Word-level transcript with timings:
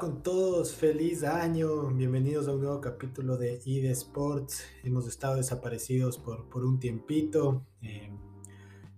con 0.00 0.22
todos, 0.22 0.72
feliz 0.72 1.24
año, 1.24 1.88
bienvenidos 1.88 2.48
a 2.48 2.52
un 2.52 2.62
nuevo 2.62 2.80
capítulo 2.80 3.36
de 3.36 3.60
ID 3.66 3.84
Sports. 3.90 4.62
Hemos 4.82 5.06
estado 5.06 5.36
desaparecidos 5.36 6.16
por, 6.16 6.48
por 6.48 6.64
un 6.64 6.80
tiempito 6.80 7.66
eh, 7.82 8.10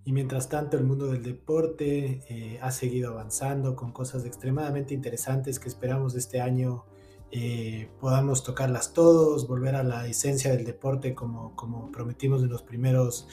y 0.04 0.12
mientras 0.12 0.48
tanto 0.48 0.76
el 0.76 0.84
mundo 0.84 1.08
del 1.08 1.24
deporte 1.24 2.22
eh, 2.28 2.60
ha 2.62 2.70
seguido 2.70 3.10
avanzando 3.10 3.74
con 3.74 3.90
cosas 3.90 4.24
extremadamente 4.24 4.94
interesantes 4.94 5.58
que 5.58 5.68
esperamos 5.68 6.14
este 6.14 6.40
año 6.40 6.84
eh, 7.32 7.88
podamos 8.00 8.44
tocarlas 8.44 8.92
todos, 8.92 9.48
volver 9.48 9.74
a 9.74 9.82
la 9.82 10.06
esencia 10.06 10.52
del 10.52 10.64
deporte 10.64 11.16
como, 11.16 11.56
como 11.56 11.90
prometimos 11.90 12.44
en 12.44 12.48
los 12.50 12.62
primeros, 12.62 13.26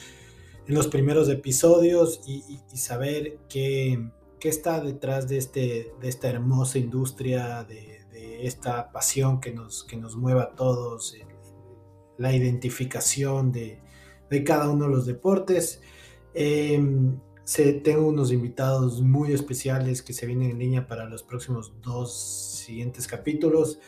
en 0.66 0.74
los 0.74 0.88
primeros 0.88 1.28
episodios 1.28 2.20
y, 2.26 2.42
y 2.72 2.76
saber 2.76 3.38
que 3.48 4.10
¿Qué 4.40 4.48
está 4.48 4.80
detrás 4.80 5.28
de, 5.28 5.36
este, 5.36 5.92
de 6.00 6.08
esta 6.08 6.30
hermosa 6.30 6.78
industria, 6.78 7.62
de, 7.64 8.00
esta 8.42 8.90
pasión 8.90 9.38
que 9.38 9.52
nos, 9.52 9.84
que 9.84 9.98
nos 9.98 10.16
mueve 10.16 10.40
a 10.40 10.54
todos, 10.54 11.14
la 12.16 12.34
identificación 12.34 13.52
de, 13.52 13.82
cada 14.46 14.70
uno 14.70 14.86
de 14.86 14.90
los 14.90 15.04
deportes? 15.04 15.82
Em, 16.32 17.18
tengo 17.82 18.06
unos 18.06 18.32
invitados 18.32 19.02
muy 19.02 19.32
especiales 19.32 20.02
que 20.02 20.14
se 20.14 20.24
vienen 20.24 20.52
en 20.52 20.58
línea 20.58 20.86
para 20.86 21.04
los 21.04 21.22
próximos 21.22 21.74
dos 21.82 22.62
siguientes 22.64 23.06
capítulos, 23.06 23.78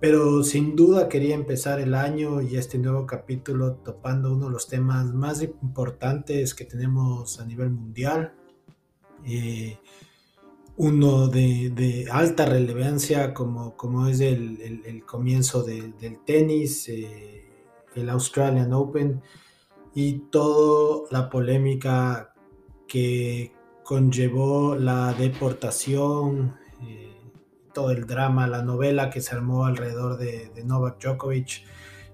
pero 0.00 0.44
sin 0.44 0.76
duda 0.76 1.08
quería 1.08 1.34
empezar 1.34 1.80
el 1.80 1.94
año 1.94 2.42
y 2.42 2.56
este 2.56 2.76
nuevo 2.76 3.06
capítulo 3.06 3.76
topando 3.76 4.34
uno 4.34 4.46
de 4.46 4.52
los 4.52 4.68
temas 4.68 5.14
más 5.14 5.42
importantes 5.42 6.54
que 6.54 6.66
tenemos 6.66 7.40
a 7.40 7.46
nivel 7.46 7.70
mundial, 7.70 8.34
eh, 9.26 9.78
uno 10.76 11.26
de, 11.28 12.06
alta 12.10 12.46
relevancia 12.46 13.34
como, 13.34 13.76
como 13.76 14.06
es 14.06 14.20
el, 14.20 15.02
comienzo 15.06 15.64
del 15.64 16.20
tenis, 16.24 16.88
eh, 16.88 17.44
el 17.96 18.08
Australian 18.10 18.72
Open 18.72 19.20
y 19.94 20.20
toda 20.30 21.08
la 21.10 21.28
polémica 21.28 22.32
que 22.86 23.52
conllevó 23.82 24.76
la 24.76 25.14
deportación, 25.14 26.56
eh, 26.86 27.16
todo 27.74 27.90
el 27.90 28.06
drama, 28.06 28.46
la 28.46 28.62
novela 28.62 29.10
que 29.10 29.20
se 29.20 29.34
armó 29.34 29.66
alrededor 29.66 30.16
de, 30.16 30.52
Novak 30.64 31.02
Djokovic. 31.02 31.64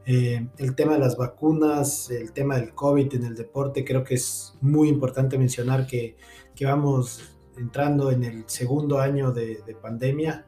el 0.07 0.75
tema 0.75 0.95
de 0.95 1.01
las 1.01 1.17
vacunas, 1.17 2.11
el 2.11 2.33
tema 2.33 2.57
del 2.57 2.75
COVID 2.75 3.15
en 3.15 3.25
el 3.25 3.35
deporte, 3.35 3.85
creo 3.85 4.05
que 4.05 4.15
es 4.15 4.57
muy 4.63 4.89
importante 4.89 5.37
mencionar 5.37 5.87
que 5.87 6.17
que 6.55 6.67
vamos 6.67 7.35
entrando 7.57 8.11
en 8.11 8.25
el 8.25 8.45
segundo 8.47 9.01
año 9.01 9.33
de, 9.33 9.77
pandemia, 9.81 10.47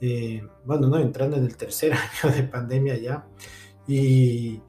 eh, 0.00 0.46
bueno, 0.64 0.88
no, 0.88 0.98
entrando 0.98 1.36
en 1.36 1.44
el 1.44 1.56
tercer 1.56 1.92
año 2.24 2.34
de 2.34 2.42
pandemia 2.44 2.96
ya, 2.96 3.26
y, 3.86 4.60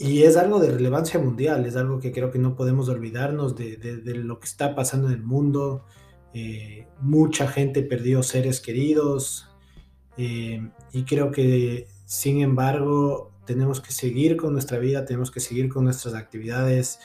y 0.00 0.22
es 0.22 0.38
algo 0.38 0.60
de 0.60 0.70
relevancia 0.70 1.20
mundial, 1.20 1.66
es 1.66 1.76
algo 1.76 2.00
que 2.00 2.10
creo 2.10 2.30
que 2.30 2.38
no 2.38 2.56
podemos 2.56 2.88
olvidarnos 2.88 3.54
de, 3.54 4.00
lo 4.14 4.40
que 4.40 4.46
está 4.46 4.74
pasando 4.74 5.08
en 5.08 5.12
el 5.12 5.22
mundo. 5.22 5.84
Eh, 6.32 6.86
mucha 7.00 7.46
gente 7.48 7.82
perdió 7.82 8.22
seres 8.22 8.60
queridos 8.60 9.48
eh, 10.16 10.66
y 10.92 11.04
creo 11.04 11.30
que 11.32 11.86
sin 12.06 12.40
embargo 12.40 13.32
tenemos 13.44 13.82
que 13.82 13.92
seguir 13.92 14.38
con 14.38 14.54
nuestra 14.54 14.78
vida, 14.78 15.04
tenemos 15.04 15.30
que 15.30 15.40
seguir 15.40 15.68
con 15.68 15.84
nuestras 15.84 16.14
actividades 16.14 17.00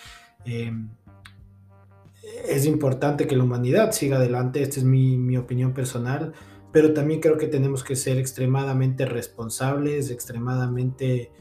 es 2.47 2.65
importante 2.65 3.27
que 3.27 3.35
la 3.35 3.43
humanidad 3.43 3.91
siga 3.91 4.17
adelante, 4.17 4.61
esta 4.61 4.79
es 4.79 4.85
mi, 4.85 5.37
opinión 5.37 5.73
personal, 5.73 6.33
pero 6.71 6.93
también 6.93 7.21
creo 7.21 7.37
que 7.37 7.47
tenemos 7.47 7.83
que 7.83 7.95
ser 7.95 8.17
extremadamente 8.17 9.05
responsables, 9.05 10.11
extremadamente 10.11 11.31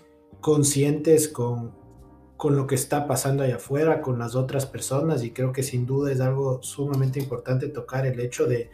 conscientes 0.41 1.29
con, 1.29 1.73
con 2.37 2.57
lo 2.57 2.67
que 2.67 2.75
está 2.75 3.07
pasando 3.07 3.43
allá 3.43 3.57
afuera, 3.57 4.01
con 4.01 4.19
las 4.19 4.35
otras 4.35 4.67
personas, 4.67 5.25
y 5.25 5.33
creo 5.33 5.53
que 5.53 5.63
sin 5.63 5.87
duda 5.87 6.13
es 6.13 6.21
algo 6.21 6.63
sumamente 6.63 7.19
importante 7.19 7.69
tocar 7.69 8.07
el 8.07 8.21
hecho 8.21 8.47
de, 8.47 8.71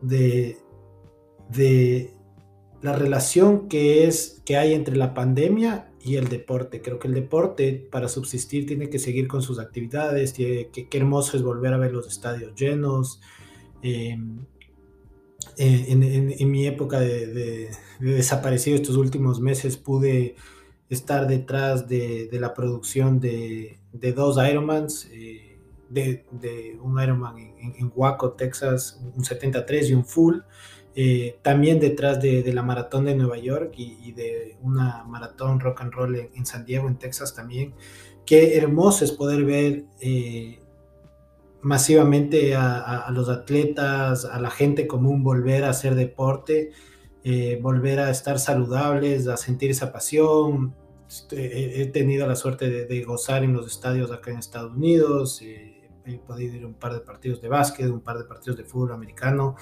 de, 0.00 0.58
de 1.48 2.12
la 2.82 2.92
relación 2.92 3.68
que, 3.68 4.06
es, 4.06 4.42
que 4.44 4.56
hay 4.56 4.74
entre 4.74 4.96
la 4.96 5.14
pandemia 5.14 5.90
y 6.04 6.16
el 6.16 6.28
deporte. 6.28 6.82
Creo 6.82 6.98
que 6.98 7.08
el 7.08 7.14
deporte 7.14 7.88
para 7.90 8.08
subsistir 8.08 8.66
tiene 8.66 8.90
que 8.90 8.98
seguir 8.98 9.26
con 9.26 9.40
sus 9.40 9.58
actividades, 9.58 10.34
qué, 10.34 10.88
hermoso 10.92 11.36
es 11.36 11.42
volver 11.42 11.72
a 11.72 11.78
ver 11.78 11.92
los 11.92 12.06
estadios 12.06 12.54
llenos. 12.54 13.20
Em, 13.82 14.40
eh, 15.56 15.86
en, 15.88 16.50
mi 16.50 16.66
época 16.66 17.00
de, 17.00 17.70
desaparecido 18.00 18.76
estos 18.76 18.96
últimos 18.96 19.40
meses 19.40 19.76
pude 19.76 20.36
estar 20.90 21.26
detrás 21.26 21.88
de, 21.88 22.28
la 22.32 22.52
producción 22.52 23.18
de, 23.18 23.78
dos 24.14 24.36
Ironmans, 24.36 25.08
eh, 25.10 25.58
de, 25.88 26.78
un 26.82 27.02
Ironman 27.02 27.38
en, 27.38 27.74
en, 27.78 27.92
Waco, 27.94 28.32
Texas, 28.32 29.00
un 29.16 29.24
73 29.24 29.88
y 29.88 29.94
un 29.94 30.04
full. 30.04 30.40
Eh, 30.96 31.40
también 31.42 31.80
detrás 31.80 32.22
de, 32.22 32.52
la 32.52 32.62
maratón 32.62 33.04
de 33.04 33.16
Nueva 33.16 33.36
York 33.36 33.74
y, 33.76 34.12
de 34.12 34.56
una 34.62 35.02
maratón 35.04 35.58
rock 35.58 35.80
and 35.80 35.92
roll 35.92 36.14
en, 36.14 36.46
San 36.46 36.64
Diego, 36.64 36.88
en 36.88 36.96
Texas 36.96 37.34
también. 37.34 37.74
Qué 38.24 38.56
hermoso 38.56 39.04
es 39.04 39.10
poder 39.10 39.44
ver 39.44 39.84
eh, 40.00 40.60
masivamente 41.62 42.54
a, 42.54 43.08
los 43.10 43.28
atletas, 43.28 44.24
a 44.24 44.40
la 44.40 44.50
gente 44.50 44.86
común 44.86 45.24
volver 45.24 45.64
a 45.64 45.70
hacer 45.70 45.96
deporte, 45.96 46.70
eh, 47.24 47.58
volver 47.60 47.98
a 47.98 48.10
estar 48.10 48.38
saludables, 48.38 49.26
a 49.26 49.36
sentir 49.36 49.70
esa 49.72 49.92
pasión. 49.92 50.74
Este, 51.08 51.82
he, 51.82 51.86
tenido 51.86 52.26
la 52.26 52.36
suerte 52.36 52.70
de, 52.70 52.86
de, 52.86 53.02
gozar 53.02 53.42
en 53.42 53.52
los 53.52 53.66
estadios 53.66 54.12
acá 54.12 54.30
en 54.30 54.38
Estados 54.38 54.72
Unidos. 54.72 55.42
he 55.42 56.18
podido 56.26 56.54
ir 56.54 56.62
a 56.64 56.66
un 56.66 56.74
par 56.74 56.94
de 56.94 57.00
partidos 57.00 57.40
de 57.40 57.48
básquet, 57.48 57.88
un 57.88 58.00
par 58.00 58.18
de 58.18 58.24
partidos 58.24 58.56
de 58.58 58.64
fútbol 58.64 58.92
americano. 58.92 59.56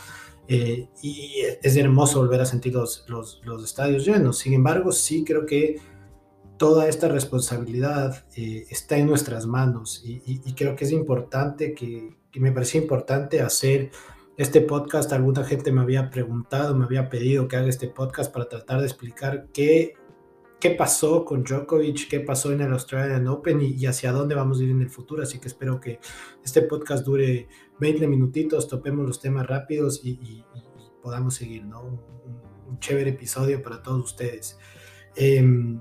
Eh, 0.49 0.89
y 1.03 1.43
es 1.63 1.77
hermoso 1.77 2.19
volver 2.21 2.41
a 2.41 2.47
sentir 2.47 2.75
los, 2.75 3.05
los, 3.09 3.65
estadios 3.65 4.05
llenos. 4.05 4.39
Sin 4.39 4.53
embargo, 4.53 4.93
sí 4.93 5.25
creo 5.25 5.47
que 5.47 5.81
toda 6.57 6.89
esta 6.89 7.09
responsabilidad 7.09 8.25
eh, 8.37 8.67
está 8.71 8.97
en 8.97 9.07
nuestras 9.07 9.47
manos 9.47 10.03
y, 10.05 10.53
creo 10.55 10.77
que 10.77 10.85
es 10.85 10.93
importante, 10.93 11.75
que, 11.75 12.17
que, 12.31 12.41
me 12.41 12.53
parecía 12.53 12.81
importante 12.81 13.41
hacer 13.41 13.91
este 14.37 14.61
podcast. 14.61 15.13
Alguna 15.13 15.45
gente 15.45 15.73
me 15.73 15.81
había 15.81 16.11
preguntado, 16.11 16.75
me 16.75 16.85
había 16.85 17.09
pedido 17.09 17.49
que 17.49 17.57
haga 17.57 17.69
este 17.69 17.89
podcast 17.89 18.33
para 18.33 18.49
tratar 18.49 18.81
de 18.81 18.87
explicar 18.87 19.47
qué 19.53 19.95
qué 20.63 20.71
pasó 20.71 21.25
con 21.25 21.43
Djokovic, 21.43 22.09
qué 22.09 22.21
pasó 22.21 22.53
en 22.53 22.61
el 22.61 22.73
Australian 22.73 23.27
Open 23.27 23.61
y, 23.61 23.85
hacia 23.85 24.13
dónde 24.13 24.37
vamos 24.37 24.61
a 24.61 24.63
ir 24.63 24.71
en 24.71 24.81
el 24.81 24.91
futuro. 24.91 25.25
Así 25.25 25.41
que 25.41 25.49
espero 25.49 25.81
que 25.81 25.99
este 26.45 26.63
podcast 26.63 27.05
dure 27.05 27.49
20 27.81 28.07
minutitos, 28.07 28.69
topemos 28.69 29.05
los 29.05 29.19
temas 29.19 29.45
rápidos 29.45 30.01
y, 30.05 30.45
podamos 31.03 31.35
seguir, 31.35 31.65
¿no? 31.65 31.83
Un, 31.83 32.79
chévere 32.79 33.11
episodio 33.11 33.61
para 33.61 33.83
todos 33.83 34.05
ustedes. 34.05 34.57
Em, 35.17 35.81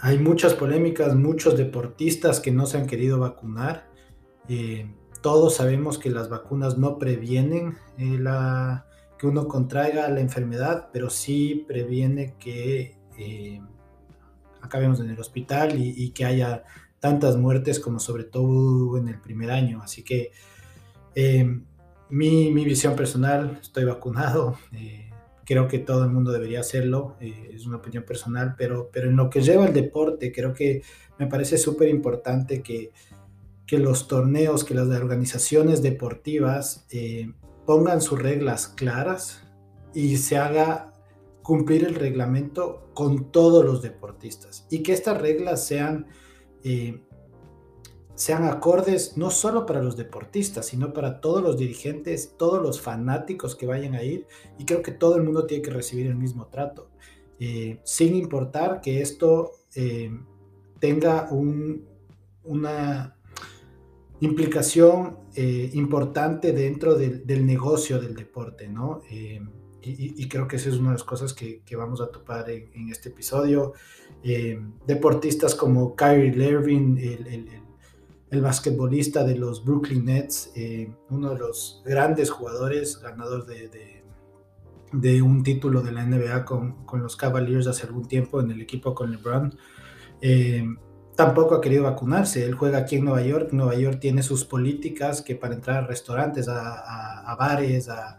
hay 0.00 0.18
muchas 0.18 0.52
polémicas, 0.52 1.14
muchos 1.14 1.56
deportistas 1.56 2.38
que 2.38 2.52
no 2.52 2.66
se 2.66 2.76
han 2.76 2.86
querido 2.86 3.18
vacunar. 3.18 3.90
Eh, 4.50 4.94
todos 5.22 5.56
sabemos 5.56 5.98
que 5.98 6.10
las 6.10 6.28
vacunas 6.28 6.76
no 6.76 6.98
previenen 6.98 7.78
eh, 7.96 8.18
la, 8.20 8.86
que 9.18 9.26
uno 9.26 9.48
contraiga 9.48 10.06
la 10.10 10.20
enfermedad, 10.20 10.90
pero 10.92 11.08
sí 11.08 11.64
previene 11.66 12.36
que 12.38 12.98
eh, 13.18 13.60
acabemos 14.66 15.00
en 15.00 15.10
el 15.10 15.18
hospital 15.18 15.74
y, 15.78 16.10
que 16.10 16.24
haya 16.24 16.64
tantas 17.00 17.36
muertes 17.36 17.80
como 17.80 17.98
sobre 17.98 18.24
todo 18.24 18.98
en 18.98 19.08
el 19.08 19.20
primer 19.20 19.50
año. 19.50 19.80
Así 19.82 20.02
que 20.02 20.32
eh, 21.14 21.60
mi, 22.10 22.52
visión 22.64 22.94
personal, 22.94 23.58
estoy 23.60 23.84
vacunado, 23.84 24.58
eh, 24.72 25.10
creo 25.44 25.68
que 25.68 25.78
todo 25.78 26.04
el 26.04 26.10
mundo 26.10 26.32
debería 26.32 26.60
hacerlo, 26.60 27.16
eh, 27.20 27.52
es 27.54 27.66
una 27.66 27.78
opinión 27.78 28.04
personal, 28.04 28.54
pero, 28.56 28.90
pero 28.92 29.08
en 29.08 29.16
lo 29.16 29.30
que 29.30 29.42
lleva 29.42 29.66
el 29.66 29.72
deporte, 29.72 30.32
creo 30.32 30.52
que 30.52 30.82
me 31.18 31.26
parece 31.26 31.58
súper 31.58 31.88
importante 31.88 32.62
que, 32.62 32.92
que 33.66 33.78
los 33.78 34.08
torneos, 34.08 34.64
que 34.64 34.74
las 34.74 34.88
organizaciones 34.88 35.82
deportivas 35.82 36.86
pongan 37.64 38.00
sus 38.00 38.20
reglas 38.22 38.68
claras 38.68 39.42
y 39.92 40.18
se 40.18 40.36
haga 40.36 40.92
cumplir 41.46 41.84
el 41.84 41.94
reglamento 41.94 42.90
con 42.92 43.30
todos 43.30 43.64
los 43.64 43.80
deportistas 43.80 44.66
y 44.68 44.82
que 44.82 44.92
estas 44.92 45.20
reglas 45.20 45.64
sean, 45.64 46.08
eh, 46.64 47.04
sean 48.16 48.42
acordes 48.48 49.16
no 49.16 49.30
solo 49.30 49.64
para 49.64 49.80
los 49.80 49.96
deportistas, 49.96 50.66
sino 50.66 50.92
para 50.92 51.20
todos 51.20 51.44
los 51.44 51.56
dirigentes, 51.56 52.34
todos 52.36 52.60
los 52.60 52.80
fanáticos 52.80 53.54
que 53.54 53.64
vayan 53.64 53.94
a 53.94 54.02
ir 54.02 54.26
y 54.58 54.64
creo 54.64 54.82
que 54.82 54.90
todo 54.90 55.14
el 55.14 55.22
mundo 55.22 55.46
tiene 55.46 55.62
que 55.62 55.70
recibir 55.70 56.08
el 56.08 56.16
mismo 56.16 56.48
trato, 56.48 56.90
eh, 57.38 57.78
sin 57.84 58.16
importar 58.16 58.80
que 58.80 59.00
esto 59.00 59.52
eh, 59.76 60.10
tenga 60.80 61.28
un, 61.30 61.86
una, 62.42 63.16
implicación 64.18 65.18
eh, 65.36 65.70
importante 65.74 66.52
dentro 66.52 66.96
del, 66.96 67.46
negocio 67.46 68.00
del 68.00 68.16
deporte, 68.16 68.66
¿no? 68.66 69.02
Y, 69.88 70.28
creo 70.28 70.48
que 70.48 70.56
esa 70.56 70.68
es 70.68 70.76
una 70.76 70.90
de 70.90 70.94
las 70.94 71.04
cosas 71.04 71.32
que, 71.32 71.62
vamos 71.76 72.00
a 72.00 72.08
topar 72.08 72.50
en, 72.50 72.88
este 72.90 73.10
episodio. 73.10 73.74
Eh, 74.22 74.60
deportistas 74.86 75.54
como 75.54 75.94
Kyrie 75.94 76.34
Lervin, 76.34 76.98
el, 76.98 77.48
el, 78.30 78.40
basquetbolista 78.40 79.24
de 79.24 79.36
los 79.36 79.64
Brooklyn 79.64 80.04
Nets, 80.04 80.52
uno 81.10 81.30
de 81.30 81.38
los 81.38 81.82
grandes 81.86 82.30
jugadores, 82.30 83.00
ganador 83.00 83.46
de, 83.46 84.02
de, 84.92 85.22
un 85.22 85.42
título 85.42 85.82
de 85.82 85.92
la 85.92 86.04
NBA 86.04 86.44
con, 86.44 86.84
con, 86.84 87.02
los 87.02 87.16
Cavaliers 87.16 87.66
hace 87.66 87.86
algún 87.86 88.06
tiempo 88.06 88.40
en 88.40 88.50
el 88.50 88.60
equipo 88.60 88.94
con 88.94 89.10
LeBron 89.10 89.56
tampoco 91.16 91.54
ha 91.56 91.60
querido 91.60 91.84
vacunarse. 91.84 92.44
Él 92.44 92.54
juega 92.54 92.78
aquí 92.78 92.96
en 92.96 93.06
Nueva 93.06 93.22
York. 93.22 93.48
Nueva 93.52 93.74
York 93.74 93.98
tiene 93.98 94.22
sus 94.22 94.44
políticas 94.44 95.22
que 95.22 95.34
para 95.34 95.54
entrar 95.54 95.82
a 95.84 95.86
restaurantes, 95.86 96.46
a, 96.48 97.34
bares, 97.38 97.88
a, 97.88 98.18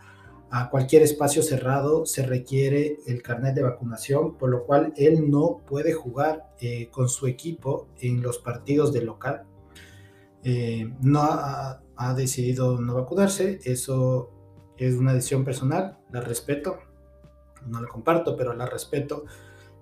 cualquier 0.69 1.01
espacio 1.01 1.43
cerrado 1.43 2.05
se 2.05 2.25
requiere 2.25 2.99
el 3.05 3.21
carnet 3.21 3.53
de 3.53 3.63
vacunación, 3.63 4.37
por 4.37 4.49
lo 4.49 4.65
cual 4.65 4.93
él 4.95 5.29
no 5.29 5.61
puede 5.65 5.93
jugar 5.93 6.53
eh, 6.59 6.89
con 6.89 7.09
su 7.09 7.27
equipo 7.27 7.87
en 7.99 8.21
los 8.21 8.37
partidos 8.39 8.93
de 8.93 9.01
local. 9.01 9.43
Eh, 10.43 10.93
no 11.01 11.21
ha, 11.23 11.81
decidido 12.15 12.79
no 12.79 12.93
vacunarse. 12.93 13.59
Eso 13.63 14.29
es 14.77 14.95
una 14.95 15.13
decisión 15.13 15.43
personal. 15.43 15.97
La 16.11 16.21
respeto. 16.21 16.77
No 17.65 17.81
la 17.81 17.87
comparto, 17.87 18.37
pero 18.37 18.53
la 18.53 18.67
respeto. 18.67 19.25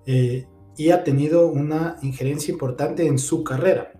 Eh, 0.04 0.46
y 0.76 0.90
ha 0.90 1.04
tenido 1.04 1.46
una 1.46 1.96
injerencia 2.02 2.50
importante 2.50 3.06
en 3.06 3.18
su 3.18 3.44
carrera. 3.44 3.92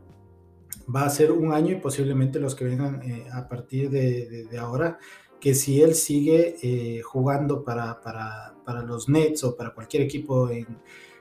Va 0.95 1.05
a 1.05 1.11
ser 1.11 1.31
un 1.31 1.53
año 1.53 1.73
y 1.73 1.81
posiblemente 1.81 2.41
los 2.41 2.55
que 2.55 2.65
vengan 2.65 3.03
a 3.33 3.49
partir 3.49 3.91
de, 3.91 4.47
ahora, 4.59 4.99
que 5.41 5.55
si 5.55 5.83
él 5.83 5.95
sigue 5.95 6.57
eh, 6.63 7.03
jugando 7.03 7.63
para, 7.63 8.01
para, 8.01 8.55
para, 8.65 8.83
los 8.83 9.09
Nets 9.09 9.45
o 9.45 9.57
para 9.57 9.71
cualquier 9.71 10.03
equipo 10.03 10.51
en, 10.51 10.67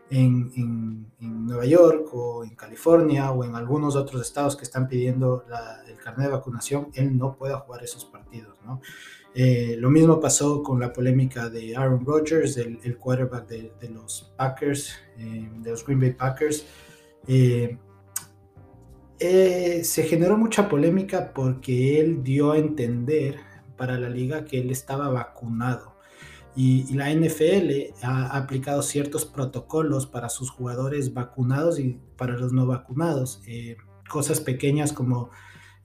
en, 0.09 0.51
en, 1.19 1.45
Nueva 1.45 1.65
York 1.65 2.07
o 2.13 2.43
en 2.43 2.55
California 2.55 3.31
o 3.31 3.43
en 3.43 3.55
algunos 3.55 3.95
otros 3.95 4.21
estados 4.21 4.55
que 4.55 4.63
están 4.63 4.87
pidiendo 4.87 5.45
el 5.87 5.97
carnet 5.97 6.27
de 6.27 6.33
vacunación, 6.33 6.89
él 6.93 7.17
no 7.17 7.35
pueda 7.35 7.59
jugar 7.59 7.83
esos 7.83 8.05
partidos. 8.05 8.57
¿no? 8.65 8.81
Eh, 9.33 9.75
lo 9.79 9.89
mismo 9.89 10.19
pasó 10.19 10.63
con 10.63 10.79
la 10.79 10.91
polémica 10.93 11.49
de 11.49 11.75
Aaron 11.75 12.05
Rodgers, 12.05 12.57
el, 12.57 12.97
quarterback 12.97 13.47
de, 13.47 13.89
los 13.89 14.33
Packers, 14.37 14.95
eh, 15.17 15.49
de 15.59 15.69
los 15.69 15.85
Green 15.85 15.99
Bay 15.99 16.11
Packers. 16.13 16.65
Se 19.17 20.03
generó 20.03 20.37
mucha 20.37 20.67
polémica 20.67 21.33
porque 21.33 21.99
él 21.99 22.23
dio 22.23 22.51
a 22.53 22.57
entender 22.57 23.54
para 23.77 23.99
la 23.99 24.09
liga 24.09 24.45
que 24.45 24.59
él 24.59 24.71
estaba 24.71 25.09
vacunado. 25.09 25.95
Y, 26.55 26.93
la 26.93 27.13
NFL 27.13 27.93
ha 28.01 28.37
aplicado 28.37 28.81
ciertos 28.81 29.25
protocolos 29.25 30.05
para 30.07 30.29
sus 30.29 30.49
jugadores 30.49 31.13
vacunados 31.13 31.79
y 31.79 31.99
para 32.15 32.37
los 32.37 32.53
no 32.53 32.65
vacunados. 32.65 33.41
cosas 34.07 34.39
pequeñas 34.39 34.93
como 34.93 35.31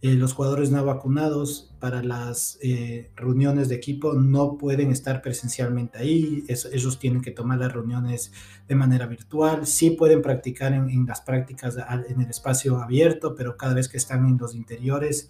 eh, 0.03 0.15
los 0.15 0.33
jugadores 0.33 0.71
no 0.71 0.83
vacunados 0.83 1.75
para 1.79 2.03
las 2.03 2.59
eh, 2.63 3.11
reuniones 3.17 3.69
de 3.69 3.75
equipo 3.75 4.15
no 4.15 4.57
pueden 4.57 4.91
estar 4.91 5.21
presencialmente 5.21 5.99
ahí, 5.99 6.43
ellos 6.49 6.99
tienen 6.99 7.21
que 7.21 7.33
tomar 7.33 7.59
las 7.59 7.71
reuniones 7.71 8.33
de 8.67 8.75
manera 8.77 9.05
virtual, 9.05 9.67
sí 9.67 9.91
pueden 9.91 10.23
practicar 10.23 10.73
en, 10.73 11.05
las 11.05 11.21
prácticas 11.21 11.77
en 12.09 12.19
el 12.19 12.31
espacio 12.31 12.79
abierto, 12.79 13.35
pero 13.35 13.59
cada 13.59 13.75
vez 13.75 13.91
que 13.91 13.99
están 13.99 14.25
en 14.25 14.39
los 14.39 14.55
interiores, 14.55 15.29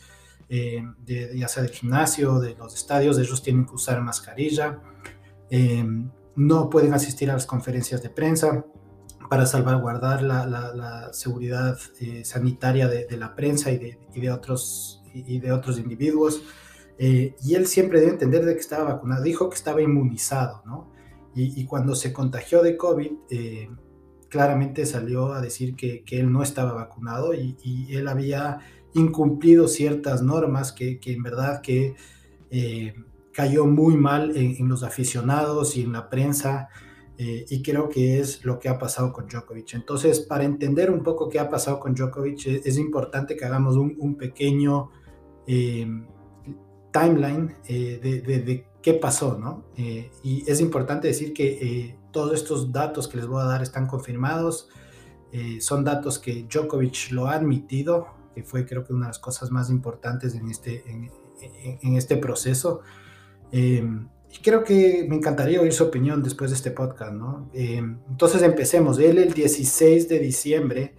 eh, 0.51 0.83
de, 0.99 1.39
ya 1.39 1.49
sea 1.49 1.63
del 1.63 1.73
gimnasio, 1.73 2.39
de 2.41 2.55
los 2.57 2.75
estadios, 2.75 3.19
ellos 3.19 3.43
tienen 3.43 3.65
que 3.65 3.73
usar 3.73 4.01
mascarilla, 4.03 4.81
no 6.37 6.71
pueden 6.71 6.95
asistir 6.95 7.31
a 7.31 7.35
las 7.35 7.47
conferencias 7.47 8.03
de 8.03 8.11
prensa 8.11 8.65
para 9.31 9.47
salvaguardar 9.47 10.23
la, 10.23 11.11
seguridad 11.13 11.79
eh, 12.01 12.25
sanitaria 12.25 12.89
de, 12.89 13.17
la 13.17 13.37
prensa 13.37 13.71
y 13.71 13.79
de, 13.79 14.31
otros, 14.33 15.03
y 15.15 15.39
de 15.39 15.53
otros 15.53 15.79
individuos. 15.79 16.43
Eh, 16.99 17.37
y 17.43 17.55
él 17.55 17.67
siempre 17.67 18.01
debe 18.01 18.13
entender 18.13 18.45
de 18.45 18.55
que 18.55 18.61
estaba 18.61 18.93
vacunado, 18.93 19.23
dijo 19.23 19.49
que 19.49 19.55
estaba 19.55 19.81
inmunizado, 19.81 20.63
¿no? 20.67 20.93
Y, 21.33 21.65
cuando 21.65 21.95
se 21.95 22.13
contagió 22.13 22.61
de 22.61 22.77
COVID, 22.77 23.13
eh, 23.31 23.71
claramente 24.29 24.85
salió 24.85 25.33
a 25.33 25.41
decir 25.41 25.77
que, 25.77 26.03
él 26.11 26.33
no 26.33 26.43
estaba 26.43 26.73
vacunado 26.73 27.33
y, 27.33 27.87
él 27.95 28.09
había 28.09 28.59
incumplido 28.95 29.69
ciertas 29.69 30.23
normas 30.23 30.73
que, 30.73 31.01
en 31.05 31.23
verdad 31.23 31.61
que 31.61 31.95
cayó 33.33 33.67
muy 33.67 33.97
mal 33.97 34.37
en, 34.37 34.69
los 34.69 34.83
aficionados 34.83 35.77
y 35.77 35.83
en 35.83 35.93
la 35.93 36.09
prensa. 36.09 36.69
Eh, 37.17 37.45
y 37.51 37.63
creo 37.63 37.89
que 37.91 38.19
es 38.19 38.45
lo 38.45 38.59
que 38.59 38.69
ha 38.69 38.79
pasado 38.79 39.13
con 39.13 39.27
Djokovic. 39.27 39.75
Entonces, 39.75 40.21
para 40.21 40.45
entender 40.45 40.91
un 40.91 41.03
poco 41.03 41.29
qué 41.29 41.39
ha 41.39 41.51
pasado 41.51 41.79
con 41.79 41.95
Djokovic, 41.95 42.47
es, 42.47 42.79
importante 42.79 43.37
que 43.37 43.45
hagamos 43.45 43.77
un, 43.77 44.15
pequeño 44.17 44.91
eh, 45.47 45.87
timeline 46.93 47.55
eh, 47.69 47.99
de, 48.03 48.67
qué 48.81 48.95
pasó, 48.95 49.37
¿no? 49.39 49.65
y 50.23 50.51
es 50.51 50.63
importante 50.63 51.09
decir 51.09 51.35
que 51.35 51.99
todos 52.11 52.33
estos 52.33 52.73
datos 52.73 53.07
que 53.07 53.19
les 53.19 53.27
voy 53.27 53.43
a 53.43 53.45
dar 53.45 53.63
están 53.63 53.87
confirmados, 53.87 54.71
son 55.61 55.85
datos 55.85 56.19
que 56.19 56.47
Djokovic 56.51 57.11
lo 57.11 57.27
ha 57.27 57.35
admitido, 57.35 58.07
que 58.41 58.49
fue 58.49 58.65
creo 58.65 58.85
que 58.85 58.93
una 58.93 59.07
de 59.07 59.11
las 59.11 59.19
cosas 59.19 59.51
más 59.51 59.69
importantes 59.71 60.35
en 60.35 60.49
este, 60.49 60.85
en 61.83 61.97
este 61.97 62.17
proceso. 62.17 62.81
Y 64.33 64.39
creo 64.43 64.63
que 64.63 65.07
me 65.09 65.17
encantaría 65.17 65.61
oír 65.61 65.73
su 65.73 65.85
opinión 65.85 66.23
después 66.23 66.51
de 66.51 66.57
este 66.57 66.71
podcast, 66.71 67.13
¿no? 67.13 67.51
Em, 67.53 67.99
entonces 68.09 68.43
empecemos. 68.43 68.99
Él 68.99 69.19
el 69.19 69.33
16 69.33 70.09
de 70.09 70.19
diciembre, 70.21 70.95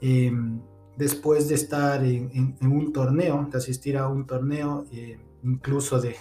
em, 0.00 0.60
después 0.96 1.48
de 1.48 1.54
estar 1.54 2.04
en, 2.04 2.54
un 2.60 2.92
torneo, 2.92 3.48
de 3.50 3.58
asistir 3.58 3.96
a 3.96 4.08
un 4.08 4.26
torneo, 4.26 4.84
eh, 4.92 5.18
incluso 5.42 6.00
de, 6.00 6.14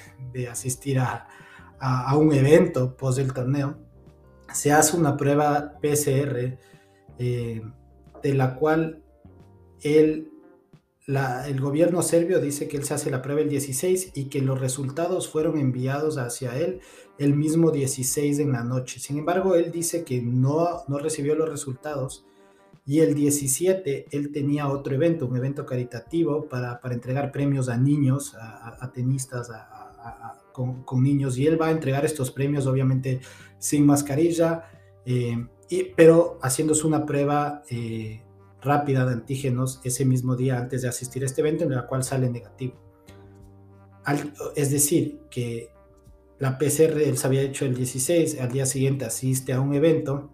asistir 0.49 0.99
a, 0.99 1.27
un 2.17 2.31
evento 2.31 2.95
post 2.95 3.17
del 3.17 3.33
torneo, 3.33 3.77
se 4.53 4.71
hace 4.71 4.95
una 4.95 5.17
prueba 5.17 5.73
PCR 5.81 6.57
eh, 7.17 7.61
de 8.23 8.33
la 8.33 8.55
cual 8.55 9.03
él 9.81 10.31
el 11.07 11.60
gobierno 11.60 12.01
serbio 12.01 12.39
dice 12.39 12.67
que 12.67 12.77
él 12.77 12.86
se 12.86 12.93
hace 12.93 13.12
la 13.12 13.22
prueba 13.22 13.41
el 13.41 13.50
16 13.50 14.12
y 14.15 14.25
que 14.25 14.41
los 14.41 14.60
resultados 14.60 15.27
fueron 15.27 15.57
enviados 15.57 16.17
hacia 16.17 16.57
él 16.57 16.79
el 17.17 17.36
mismo 17.36 17.72
16 17.72 18.39
en 18.39 18.53
la 18.53 18.63
noche. 18.63 19.00
Sin 19.00 19.17
embargo, 19.17 19.55
él 19.55 19.72
dice 19.72 20.03
que 20.03 20.22
no, 20.22 20.83
no 20.88 20.98
recibió 20.98 21.36
los 21.36 21.50
resultados 21.50 22.25
y 22.86 23.00
el 23.00 23.15
17 23.15 24.07
él 24.12 24.31
tenía 24.31 24.69
otro 24.69 24.95
evento, 24.95 25.25
un 25.25 25.38
evento 25.38 25.65
caritativo 25.65 26.48
para, 26.48 26.79
entregar 26.91 27.31
premios 27.31 27.69
a 27.69 27.77
niños, 27.77 28.36
a, 28.36 28.91
tenistas, 28.93 29.51
con, 30.53 31.03
niños 31.03 31.38
y 31.38 31.48
él 31.48 31.62
va 31.62 31.67
a 31.67 31.72
entregar 31.72 32.05
estos 32.05 32.31
premios 32.31 32.65
obviamente 32.65 33.19
sin 33.57 33.86
mascarilla, 33.86 34.69
eh, 35.05 35.48
y, 35.69 35.83
pero 35.95 36.39
haciéndose 36.41 36.88
una 36.88 37.05
prueba. 37.05 37.62
Eh, 37.69 38.22
rápida 38.63 39.05
de 39.05 39.13
antígenos 39.13 39.82
ese 39.84 40.05
mismo 40.05 40.36
día 40.36 40.58
antes 40.58 40.82
de 40.82 40.89
asistir 40.89 41.24
a 41.24 41.25
este 41.25 41.41
evento, 41.41 41.63
en 41.63 41.72
la 41.72 41.88
cual 41.88 42.03
sale 42.03 42.29
negativo. 42.29 42.75
es 44.55 44.72
decir, 44.72 45.22
que 45.29 45.70
la 46.39 46.58
PCR 46.58 47.01
él 47.01 47.17
se 47.17 47.27
había 47.27 47.41
hecho 47.41 47.65
el 47.65 47.75
16, 47.75 48.39
al 48.41 48.51
día 48.51 48.65
siguiente 48.65 49.05
asiste 49.05 49.53
a 49.53 49.62
un 49.62 49.74
evento 49.74 50.29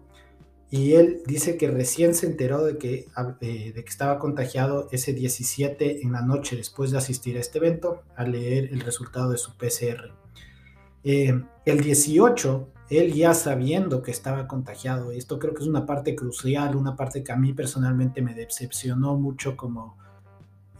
y 0.70 0.92
él 0.92 1.22
dice 1.26 1.56
que 1.56 1.68
recién 1.68 2.14
se 2.14 2.26
enteró 2.26 2.64
de 2.64 2.78
que, 2.78 3.06
eh, 3.40 3.72
de 3.74 3.84
que 3.84 3.90
estaba 3.90 4.20
contagiado 4.20 4.88
ese 4.92 5.12
17 5.12 6.02
en 6.02 6.12
la 6.12 6.22
noche 6.22 6.56
después 6.56 6.92
de 6.92 6.98
asistir 6.98 7.36
a 7.36 7.40
este 7.40 7.58
evento, 7.58 8.04
al 8.14 8.32
leer 8.32 8.70
el 8.72 8.80
resultado 8.80 9.32
de 9.32 9.38
su 9.38 9.56
PCR. 9.56 10.14
Eh, 11.02 11.42
el 11.64 11.80
18 11.80 12.68
él 12.90 13.14
ya 13.14 13.34
sabiendo 13.34 14.02
que 14.02 14.10
estaba 14.10 14.48
contagiado. 14.48 15.12
Esto 15.12 15.38
creo 15.38 15.54
que 15.54 15.62
es 15.62 15.68
una 15.68 15.86
parte 15.86 16.16
crucial, 16.16 16.74
una 16.74 16.96
parte 16.96 17.22
que 17.22 17.32
a 17.32 17.36
mí 17.36 17.52
personalmente 17.52 18.20
me 18.20 18.34
decepcionó 18.34 19.16
mucho 19.16 19.56
como, 19.56 19.96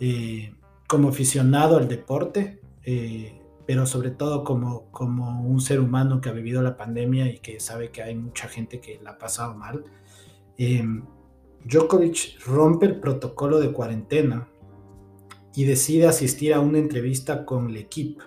eh, 0.00 0.52
como 0.88 1.08
aficionado 1.08 1.76
al 1.76 1.86
deporte, 1.86 2.60
eh, 2.84 3.40
pero 3.64 3.86
sobre 3.86 4.10
todo 4.10 4.42
como, 4.42 4.90
como 4.90 5.42
un 5.42 5.60
ser 5.60 5.78
humano 5.78 6.20
que 6.20 6.28
ha 6.28 6.32
vivido 6.32 6.60
la 6.62 6.76
pandemia 6.76 7.30
y 7.32 7.38
que 7.38 7.60
sabe 7.60 7.92
que 7.92 8.02
hay 8.02 8.16
mucha 8.16 8.48
gente 8.48 8.80
que 8.80 8.98
la 9.00 9.12
ha 9.12 9.18
pasado 9.18 9.54
mal. 9.54 9.84
Eh, 10.58 10.84
Djokovic 11.64 12.44
rompe 12.44 12.86
el 12.86 12.98
protocolo 12.98 13.60
de 13.60 13.70
cuarentena 13.70 14.48
y 15.54 15.64
decide 15.64 16.08
asistir 16.08 16.54
a 16.54 16.60
una 16.60 16.78
entrevista 16.78 17.44
con 17.44 17.70
el 17.70 17.76
equipo, 17.76 18.24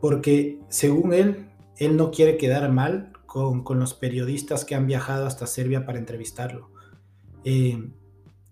porque 0.00 0.60
según 0.68 1.14
él, 1.14 1.55
él 1.78 1.96
no 1.96 2.10
quiere 2.10 2.36
quedar 2.36 2.70
mal 2.72 3.12
con, 3.26 3.78
los 3.78 3.92
periodistas 3.92 4.64
que 4.64 4.74
han 4.74 4.86
viajado 4.86 5.26
hasta 5.26 5.46
Serbia 5.46 5.84
para 5.84 5.98
entrevistarlo. 5.98 6.70
Eh, 7.44 7.90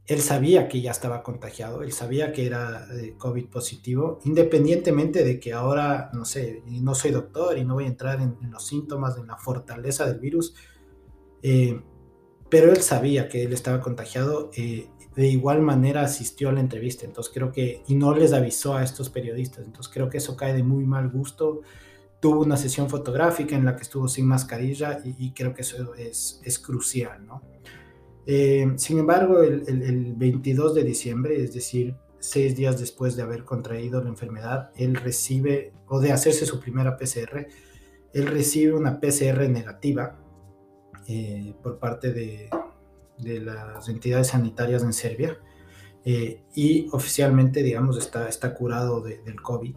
él 0.07 0.21
sabía 0.21 0.69
que 0.69 0.83
ya 0.83 0.91
estaba 0.91 1.23
contagiado, 1.23 1.83
él 1.83 1.93
sabía 1.93 2.33
que 2.33 2.45
era 2.45 2.87
eh, 2.93 3.15
COVID 3.17 3.47
positivo, 3.47 4.21
independientemente 4.25 5.25
de 5.25 5.41
que 5.41 5.55
ahora, 5.55 6.11
no 6.13 6.27
sé, 6.27 6.63
no 6.67 6.95
soy 6.95 7.13
doctor 7.13 7.57
y 7.57 7.65
no 7.65 7.75
voy 7.75 7.85
a 7.85 7.89
entrar 7.89 8.21
en, 8.21 8.37
los 8.51 8.67
síntomas, 8.67 9.17
en 9.17 9.27
la 9.27 9.39
fortaleza 9.39 10.07
del 10.07 10.19
virus, 10.19 10.55
eh, 11.43 11.81
pero 12.51 12.71
él 12.71 12.83
sabía 12.83 13.29
que 13.29 13.45
él 13.45 13.55
estaba 13.55 13.81
contagiado, 13.81 14.51
de 15.17 15.29
igual 15.29 15.63
manera 15.63 16.03
asistió 16.03 16.51
a 16.51 16.53
la 16.53 16.61
entrevista, 16.61 17.07
entonces 17.07 17.33
creo 17.33 17.51
que, 17.53 17.83
y 17.87 17.95
no 17.95 18.15
les 18.15 18.35
avisó 18.35 18.75
a 18.75 18.83
estos 18.83 19.09
periodistas, 19.09 19.65
entonces 19.65 19.91
creo 19.91 20.11
que 20.11 20.19
eso 20.19 20.37
cae 20.37 20.53
de 20.53 20.63
muy 20.63 20.85
mal 20.85 21.09
gusto. 21.09 21.63
Tuvo 22.25 22.41
una 22.41 22.57
sesión 22.57 22.89
fotográfica 22.89 23.55
en 23.55 23.67
la 23.67 23.77
que 23.77 23.83
estuvo 23.83 24.09
sin 24.09 24.27
mascarilla 24.27 24.99
y, 25.05 25.33
creo 25.33 25.53
que 25.53 25.61
eso 25.61 25.95
es, 25.95 26.41
es 26.43 26.59
crucial, 26.59 27.27
¿no? 27.27 27.43
Eh, 28.25 28.73
sin 28.77 28.99
embargo, 28.99 29.43
el, 29.43 30.15
22 30.17 30.75
de 30.75 30.85
diciembre, 30.85 31.37
es 31.37 31.53
decir, 31.53 31.95
seis 32.19 32.57
días 32.57 32.81
después 32.81 33.15
de 33.15 33.25
haber 33.25 33.45
contraído 33.45 34.03
la 34.03 34.09
enfermedad, 34.09 34.71
él 34.75 34.95
recibe, 34.95 35.75
o 35.87 36.01
de 36.01 36.13
hacerse 36.13 36.47
su 36.47 36.61
primera 36.61 36.97
PCR, 36.97 37.47
él 38.15 38.27
recibe 38.27 38.73
una 38.73 39.01
PCR 39.01 39.47
negativa 39.51 40.19
eh, 41.07 41.55
por 41.63 41.79
parte 41.79 42.11
de, 42.11 42.49
las 43.19 43.87
entidades 43.91 44.29
sanitarias 44.29 44.83
en 44.83 44.95
Serbia 44.95 45.39
eh, 46.07 46.43
y 46.55 46.89
oficialmente, 46.91 47.63
digamos, 47.63 47.99
está, 47.99 48.31
está 48.31 48.55
curado 48.55 49.03
del 49.03 49.43
COVID. 49.43 49.77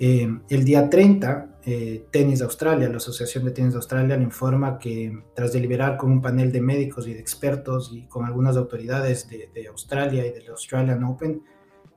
Eh, 0.00 0.28
el 0.48 0.64
día 0.64 0.88
30, 0.88 1.58
eh, 1.64 2.06
Tenis 2.12 2.40
Australia, 2.42 2.88
la 2.88 2.98
Asociación 2.98 3.44
de 3.44 3.50
Tenis 3.50 3.74
Australia, 3.74 4.16
le 4.16 4.22
informa 4.22 4.78
que 4.78 5.24
tras 5.34 5.52
deliberar 5.52 5.96
con 5.96 6.12
un 6.12 6.22
panel 6.22 6.52
de 6.52 6.60
médicos 6.60 7.08
y 7.08 7.14
de 7.14 7.20
expertos 7.20 7.90
y 7.92 8.06
con 8.06 8.24
algunas 8.24 8.56
autoridades 8.56 9.28
de, 9.28 9.66
Australia 9.66 10.24
y 10.24 10.30
del 10.32 10.48
Australian 10.50 11.02
Open, 11.02 11.42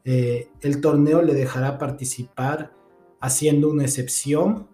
eh, 0.04 0.50
el 0.62 0.82
torneo 0.82 1.22
le 1.22 1.36
dejará 1.36 1.78
participar 1.78 2.74
haciendo 3.20 3.70
una 3.70 3.84
excepción 3.84 4.68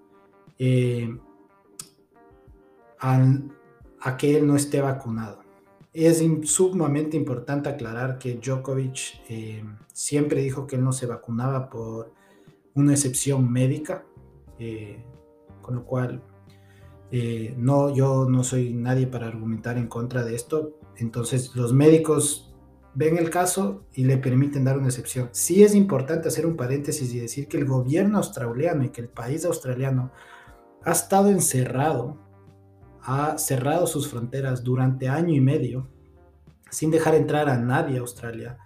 a 3.99 4.17
que 4.17 4.37
él 4.37 4.47
no 4.47 4.55
esté 4.55 4.79
vacunado. 4.79 5.43
Es 5.91 6.23
sumamente 6.43 7.17
importante 7.17 7.67
aclarar 7.67 8.17
que 8.19 8.35
Djokovic 8.35 9.21
siempre 9.91 10.41
dijo 10.41 10.65
que 10.65 10.77
él 10.77 10.83
no 10.83 10.93
se 10.93 11.07
vacunaba 11.07 11.69
por 11.69 12.13
una 12.77 12.93
excepción 12.93 13.51
médica, 13.51 14.05
eh, 14.59 15.03
con 15.61 15.75
lo 15.75 15.85
cual 15.85 16.23
eh, 17.11 17.55
no, 17.57 17.93
yo 17.93 18.27
no 18.29 18.43
soy 18.43 18.73
nadie 18.73 19.07
para 19.07 19.27
argumentar 19.27 19.77
en 19.77 19.87
contra 19.87 20.23
de 20.23 20.35
esto. 20.35 20.77
Entonces 20.95 21.55
los 21.55 21.73
médicos 21.73 22.55
ven 22.93 23.17
el 23.17 23.29
caso 23.29 23.85
y 23.93 24.05
le 24.05 24.17
permiten 24.17 24.63
dar 24.63 24.77
una 24.77 24.87
excepción. 24.87 25.29
Sí 25.31 25.63
es 25.63 25.75
importante 25.75 26.27
hacer 26.27 26.45
un 26.45 26.55
paréntesis 26.55 27.13
y 27.13 27.19
decir 27.19 27.47
que 27.47 27.57
el 27.57 27.65
gobierno 27.65 28.19
australiano 28.19 28.83
y 28.83 28.89
que 28.89 29.01
el 29.01 29.09
país 29.09 29.45
australiano 29.45 30.11
ha 30.83 30.91
estado 30.91 31.29
encerrado, 31.29 32.17
ha 33.01 33.37
cerrado 33.37 33.87
sus 33.87 34.07
fronteras 34.07 34.63
durante 34.63 35.09
año 35.09 35.33
y 35.33 35.41
medio 35.41 35.89
sin 36.69 36.91
dejar 36.91 37.15
entrar 37.15 37.49
a 37.49 37.57
nadie 37.57 37.97
a 37.97 38.01
Australia, 38.01 38.57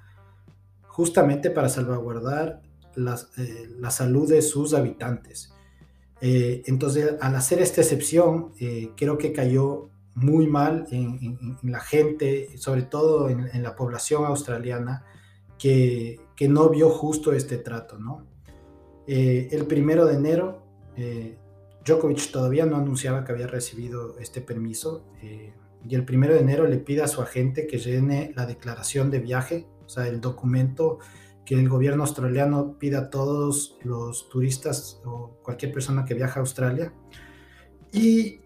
justamente 0.88 1.52
para 1.52 1.70
salvaguardar 1.70 2.62
eh, 2.96 3.70
la 3.80 3.92
salud 3.92 4.30
de 4.30 4.42
sus 4.42 4.74
habitantes. 4.74 5.54
Eh, 6.20 6.64
entonces, 6.66 7.16
al 7.20 7.36
hacer 7.36 7.62
esta 7.62 7.82
excepción, 7.82 8.52
eh, 8.60 8.92
creo 8.96 9.18
que 9.18 9.34
cayó 9.34 9.90
muy 10.14 10.48
mal 10.48 10.86
en, 10.92 11.58
la 11.64 11.80
gente, 11.80 12.58
sobre 12.58 12.84
todo 12.84 13.30
en, 13.30 13.64
la 13.64 13.76
población 13.76 14.26
australiana, 14.26 15.06
que, 15.58 16.20
no 16.50 16.70
vio 16.70 16.90
justo 16.90 17.34
este 17.34 17.58
trato. 17.58 18.00
el 19.08 19.66
primero 19.68 20.06
de 20.06 20.16
enero, 20.16 20.64
Djokovic 21.86 22.32
todavía 22.32 22.66
no 22.66 22.78
anunciaba 22.78 23.24
que 23.24 23.32
había 23.32 23.46
recibido 23.46 24.18
este 24.18 24.42
permiso 24.42 25.06
y 25.88 25.96
el 25.96 26.06
primero 26.06 26.34
de 26.34 26.42
enero 26.42 26.68
le 26.68 26.78
pide 26.78 27.04
a 27.04 27.08
su 27.08 27.22
agente 27.22 27.68
que 27.68 27.78
llene 27.78 28.34
la 28.36 28.46
declaración 28.46 29.10
de 29.10 29.20
viaje, 29.20 29.68
o 29.86 29.90
sea, 29.90 30.08
el 30.08 30.22
documento 30.22 31.00
que 31.46 31.56
el 31.56 31.68
gobierno 31.70 32.04
australiano 32.04 32.78
pida 32.78 33.00
a 33.00 33.10
todos 33.10 33.78
los 33.84 34.30
turistas 34.30 35.02
o 35.06 35.38
cualquier 35.44 35.72
persona 35.72 36.06
que 36.06 36.14
viaja 36.14 36.40
a 36.40 36.42
Australia. 36.42 36.94
Y 37.92 38.42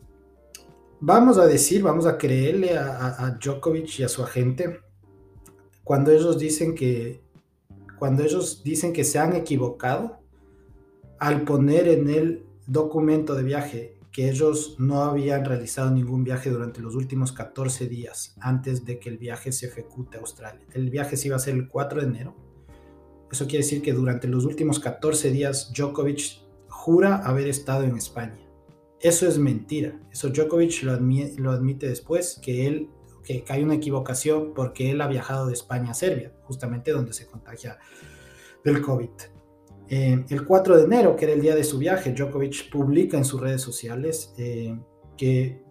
vamos 0.99 1.37
a 1.37 1.45
decir, 1.45 1.83
vamos 1.83 2.05
a 2.05 2.17
creerle 2.17 2.77
a, 2.77 3.37
Djokovic 3.39 3.99
y 3.99 4.03
a 4.03 4.09
su 4.09 4.23
agente 4.23 4.79
cuando 5.83 6.11
ellos 6.11 6.39
dicen 6.39 6.73
que 6.73 7.23
cuando 7.99 8.23
ellos 8.23 8.63
dicen 8.63 8.91
que 8.91 9.03
se 9.03 9.19
han 9.19 9.35
equivocado 9.35 10.19
al 11.19 11.43
poner 11.43 11.87
en 11.87 12.09
el 12.09 12.45
documento 12.67 13.35
de 13.35 13.43
viaje 13.43 13.99
que 14.11 14.29
ellos 14.29 14.77
no 14.79 15.03
habían 15.03 15.45
realizado 15.45 15.91
ningún 15.91 16.23
viaje 16.23 16.49
durante 16.49 16.81
los 16.81 16.95
últimos 16.95 17.31
14 17.33 17.87
días 17.87 18.35
antes 18.39 18.85
de 18.85 18.97
que 18.97 19.09
el 19.09 19.17
viaje 19.17 19.51
se 19.51 19.67
ejecute 19.67 20.17
a 20.17 20.21
Australia. 20.21 20.65
El 20.73 20.89
viaje 20.89 21.17
se 21.17 21.27
iba 21.27 21.35
a 21.35 21.39
ser 21.39 21.53
el 21.53 21.67
4 21.67 22.01
de 22.01 22.07
enero 22.07 22.44
eso 23.31 23.45
quiere 23.45 23.63
decir 23.63 23.81
que 23.81 23.93
durante 23.93 24.27
los 24.27 24.45
últimos 24.45 24.79
14 24.79 25.31
días 25.31 25.71
Djokovic 25.75 26.41
jura 26.67 27.17
haber 27.17 27.47
estado 27.47 27.83
en 27.83 27.95
España. 27.95 28.39
Eso 28.99 29.27
es 29.27 29.37
mentira. 29.37 29.99
Eso 30.11 30.29
Djokovic 30.29 30.83
lo, 30.83 31.51
admite, 31.51 31.87
después, 31.87 32.39
que 32.41 32.67
él 32.67 32.89
que 33.23 33.43
hay 33.49 33.63
una 33.63 33.73
equivocación 33.73 34.53
porque 34.53 34.91
él 34.91 35.01
ha 35.01 35.07
viajado 35.07 35.47
de 35.47 35.53
España 35.53 35.91
a 35.91 35.93
Serbia, 35.95 36.31
justamente 36.43 36.91
donde 36.91 37.11
se 37.11 37.25
contagia 37.25 37.79
del 38.63 38.81
COVID. 38.81 39.09
Eh, 39.87 40.25
el 40.29 40.45
4 40.45 40.77
de 40.77 40.83
enero, 40.83 41.15
que 41.15 41.25
era 41.25 41.33
el 41.33 41.41
día 41.41 41.55
de 41.55 41.63
su 41.63 41.77
viaje, 41.77 42.13
Djokovic 42.13 42.69
publica 42.71 43.17
en 43.17 43.25
sus 43.25 43.41
redes 43.41 43.61
sociales 43.61 44.33
eh, 44.37 44.77
que, 45.17 45.63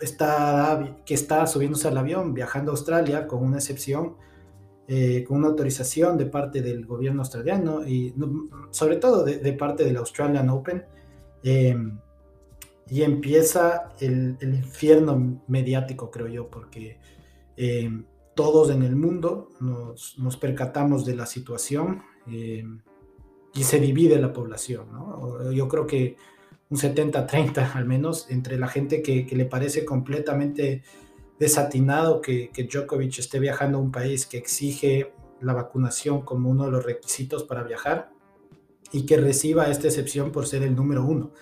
está, 0.00 0.98
que 1.04 1.14
está 1.14 1.46
subiéndose 1.46 1.88
al 1.88 1.98
avión, 1.98 2.34
viajando 2.34 2.72
a 2.72 2.74
Australia, 2.74 3.26
con 3.26 3.42
una 3.42 3.56
excepción, 3.56 4.16
eh, 4.90 5.22
con 5.22 5.36
una 5.36 5.48
autorización 5.48 6.16
de 6.16 6.24
parte 6.24 6.62
del 6.62 6.86
gobierno 6.86 7.20
australiano 7.20 7.86
y 7.86 8.14
sobre 8.70 8.96
todo 8.96 9.22
de, 9.22 9.52
parte 9.52 9.84
del 9.84 9.98
Australian 9.98 10.48
Open. 10.48 10.82
Em, 11.42 11.98
y 12.88 13.02
empieza 13.02 13.92
el, 14.00 14.38
infierno 14.40 15.42
mediático, 15.46 16.10
creo 16.10 16.28
yo, 16.28 16.48
porque 16.48 16.96
em, 17.58 18.06
todos 18.34 18.70
en 18.70 18.82
el 18.82 18.96
mundo 18.96 19.50
nos, 19.60 20.36
percatamos 20.38 21.04
de 21.04 21.16
la 21.16 21.26
situación 21.26 22.00
em, 22.26 22.80
y 23.52 23.64
se 23.64 23.80
divide 23.80 24.18
la 24.18 24.32
población. 24.32 24.86
Yo 25.52 25.68
creo 25.68 25.86
que 25.86 26.16
un 26.70 26.78
70-30 26.78 27.74
al 27.74 27.84
menos 27.84 28.30
entre 28.30 28.58
la 28.58 28.68
gente 28.68 29.02
que 29.02 29.26
le 29.36 29.44
parece 29.44 29.84
completamente 29.84 30.82
desatinado 31.38 32.20
que, 32.20 32.50
que 32.50 32.64
Djokovic 32.64 33.18
esté 33.18 33.38
viajando 33.38 33.78
a 33.78 33.80
un 33.80 33.92
país 33.92 34.26
que 34.26 34.38
exige 34.38 35.12
la 35.40 35.52
vacunación 35.52 36.22
como 36.22 36.50
uno 36.50 36.64
de 36.64 36.72
los 36.72 36.84
requisitos 36.84 37.44
para 37.44 37.62
viajar 37.62 38.10
y 38.92 39.06
que 39.06 39.16
reciba 39.16 39.68
esta 39.68 39.86
excepción 39.86 40.32
por 40.32 40.46
ser 40.46 40.62
el 40.62 40.74
número 40.74 41.04
uno. 41.04 41.32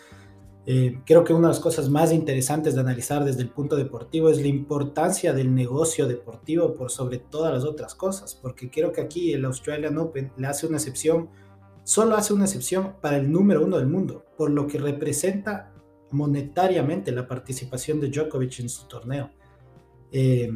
Eh, 0.68 1.00
creo 1.06 1.22
que 1.22 1.32
una 1.32 1.46
de 1.46 1.54
las 1.54 1.60
cosas 1.60 1.88
más 1.88 2.12
interesantes 2.12 2.74
de 2.74 2.80
analizar 2.80 3.24
desde 3.24 3.42
el 3.42 3.50
punto 3.50 3.76
deportivo 3.76 4.30
es 4.30 4.40
la 4.40 4.48
importancia 4.48 5.32
del 5.32 5.54
negocio 5.54 6.08
deportivo 6.08 6.74
por 6.74 6.90
sobre 6.90 7.18
todas 7.18 7.54
las 7.54 7.64
otras 7.64 7.94
cosas, 7.94 8.34
porque 8.34 8.68
creo 8.68 8.90
que 8.90 9.00
aquí 9.00 9.32
el 9.32 9.44
Australian 9.44 9.96
Open 9.96 10.32
le 10.36 10.48
hace 10.48 10.66
una 10.66 10.78
excepción, 10.78 11.30
solo 11.84 12.16
hace 12.16 12.34
una 12.34 12.46
excepción 12.46 12.96
para 13.00 13.16
el 13.16 13.30
número 13.30 13.64
uno 13.64 13.78
del 13.78 13.86
mundo, 13.86 14.24
por 14.36 14.50
lo 14.50 14.66
que 14.66 14.78
representa 14.78 15.72
monetariamente 16.10 17.12
la 17.12 17.28
participación 17.28 18.00
de 18.00 18.08
Djokovic 18.08 18.58
en 18.58 18.68
su 18.68 18.88
torneo. 18.88 19.30
Eh, 20.18 20.50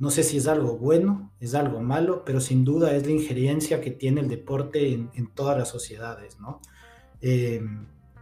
no 0.00 0.10
sé 0.10 0.24
si 0.24 0.38
es 0.38 0.48
algo 0.48 0.76
bueno, 0.76 1.32
es 1.38 1.54
algo 1.54 1.80
malo, 1.80 2.24
pero 2.24 2.40
sin 2.40 2.64
duda 2.64 2.96
es 2.96 3.06
la 3.06 3.12
injerencia 3.12 3.80
que 3.80 3.92
tiene 3.92 4.22
el 4.22 4.28
deporte 4.28 4.92
en, 4.92 5.26
todas 5.34 5.56
las 5.56 5.68
sociedades, 5.68 6.40
¿no? 6.40 6.60
Eh, 7.20 7.62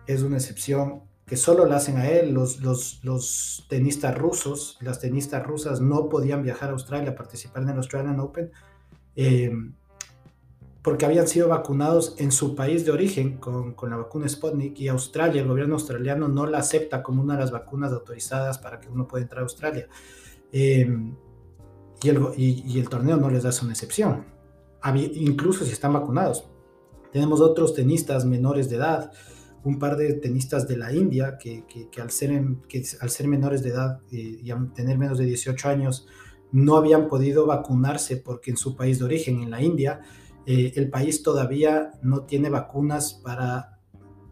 es 0.07 0.21
una 0.21 0.37
excepción 0.37 1.05
que 1.25 1.39
solo 1.39 1.65
la 1.65 1.77
hacen 1.77 1.97
a 1.97 2.11
él. 2.11 2.35
Los, 2.35 3.67
tenistas 3.71 4.19
rusos, 4.19 4.77
las 4.83 5.01
tenistas 5.01 5.43
rusas 5.47 5.81
no 5.81 6.11
podían 6.11 6.43
viajar 6.43 6.69
a 6.69 6.73
Australia 6.73 7.13
a 7.13 7.15
participar 7.15 7.63
en 7.63 7.71
el 7.71 7.79
Australian 7.79 8.21
Open 8.21 8.51
eh, 9.17 9.51
porque 10.83 11.07
habían 11.07 11.29
sido 11.29 11.49
vacunados 11.49 12.15
en 12.19 12.33
su 12.33 12.57
país 12.57 12.85
de 12.85 12.91
origen 12.91 13.39
con, 13.39 13.75
la 13.89 13.97
vacuna 13.97 14.29
Sputnik 14.29 14.81
y 14.81 14.89
Australia, 14.89 15.43
el 15.43 15.49
gobierno 15.49 15.75
australiano 15.75 16.27
no 16.29 16.47
la 16.47 16.59
acepta 16.59 17.03
como 17.03 17.23
una 17.23 17.35
de 17.35 17.41
las 17.41 17.53
vacunas 17.53 17.93
autorizadas 17.93 18.59
para 18.59 18.81
que 18.81 18.89
uno 18.89 19.07
pueda 19.07 19.23
entrar 19.23 19.41
a 19.41 19.43
Australia. 19.43 19.89
Em, 20.51 21.15
y, 22.03 22.09
el, 22.09 22.21
y, 22.37 22.81
el, 22.81 22.89
torneo 22.89 23.17
no 23.17 23.31
les 23.31 23.45
da 23.45 23.51
una 23.63 23.73
excepción, 23.73 24.25
incluso 25.15 25.65
si 25.65 25.71
están 25.71 25.93
vacunados. 25.93 26.49
Tenemos 27.13 27.41
otros 27.41 27.75
tenistas 27.75 28.25
menores 28.25 28.69
de 28.69 28.77
edad, 28.77 29.13
un 29.63 29.79
par 29.79 29.97
de 29.97 30.15
tenistas 30.15 30.67
de 30.67 30.77
la 30.77 30.93
India 30.93 31.39
que, 31.39 31.65
al, 32.01 32.11
ser, 32.11 32.43
que 32.69 32.83
al 33.01 33.11
ser 33.11 33.29
menores 33.29 33.63
de 33.63 33.69
edad 33.69 34.01
eh, 34.11 34.41
y 34.43 34.53
tener 34.75 34.99
menos 34.99 35.19
de 35.19 35.27
18 35.27 35.69
años 35.69 36.09
no 36.51 36.77
habían 36.77 37.07
podido 37.07 37.47
vacunarse 37.47 38.17
porque 38.17 38.51
en 38.51 38.57
su 38.57 38.75
país 38.75 38.99
de 38.99 39.05
origen, 39.05 39.41
en 39.41 39.51
la 39.51 39.63
India, 39.63 40.01
eh, 40.47 40.73
el 40.77 40.91
país 40.91 41.23
todavía 41.23 41.93
no 42.03 42.25
tiene 42.25 42.51
vacunas 42.51 43.15
para, 43.15 43.79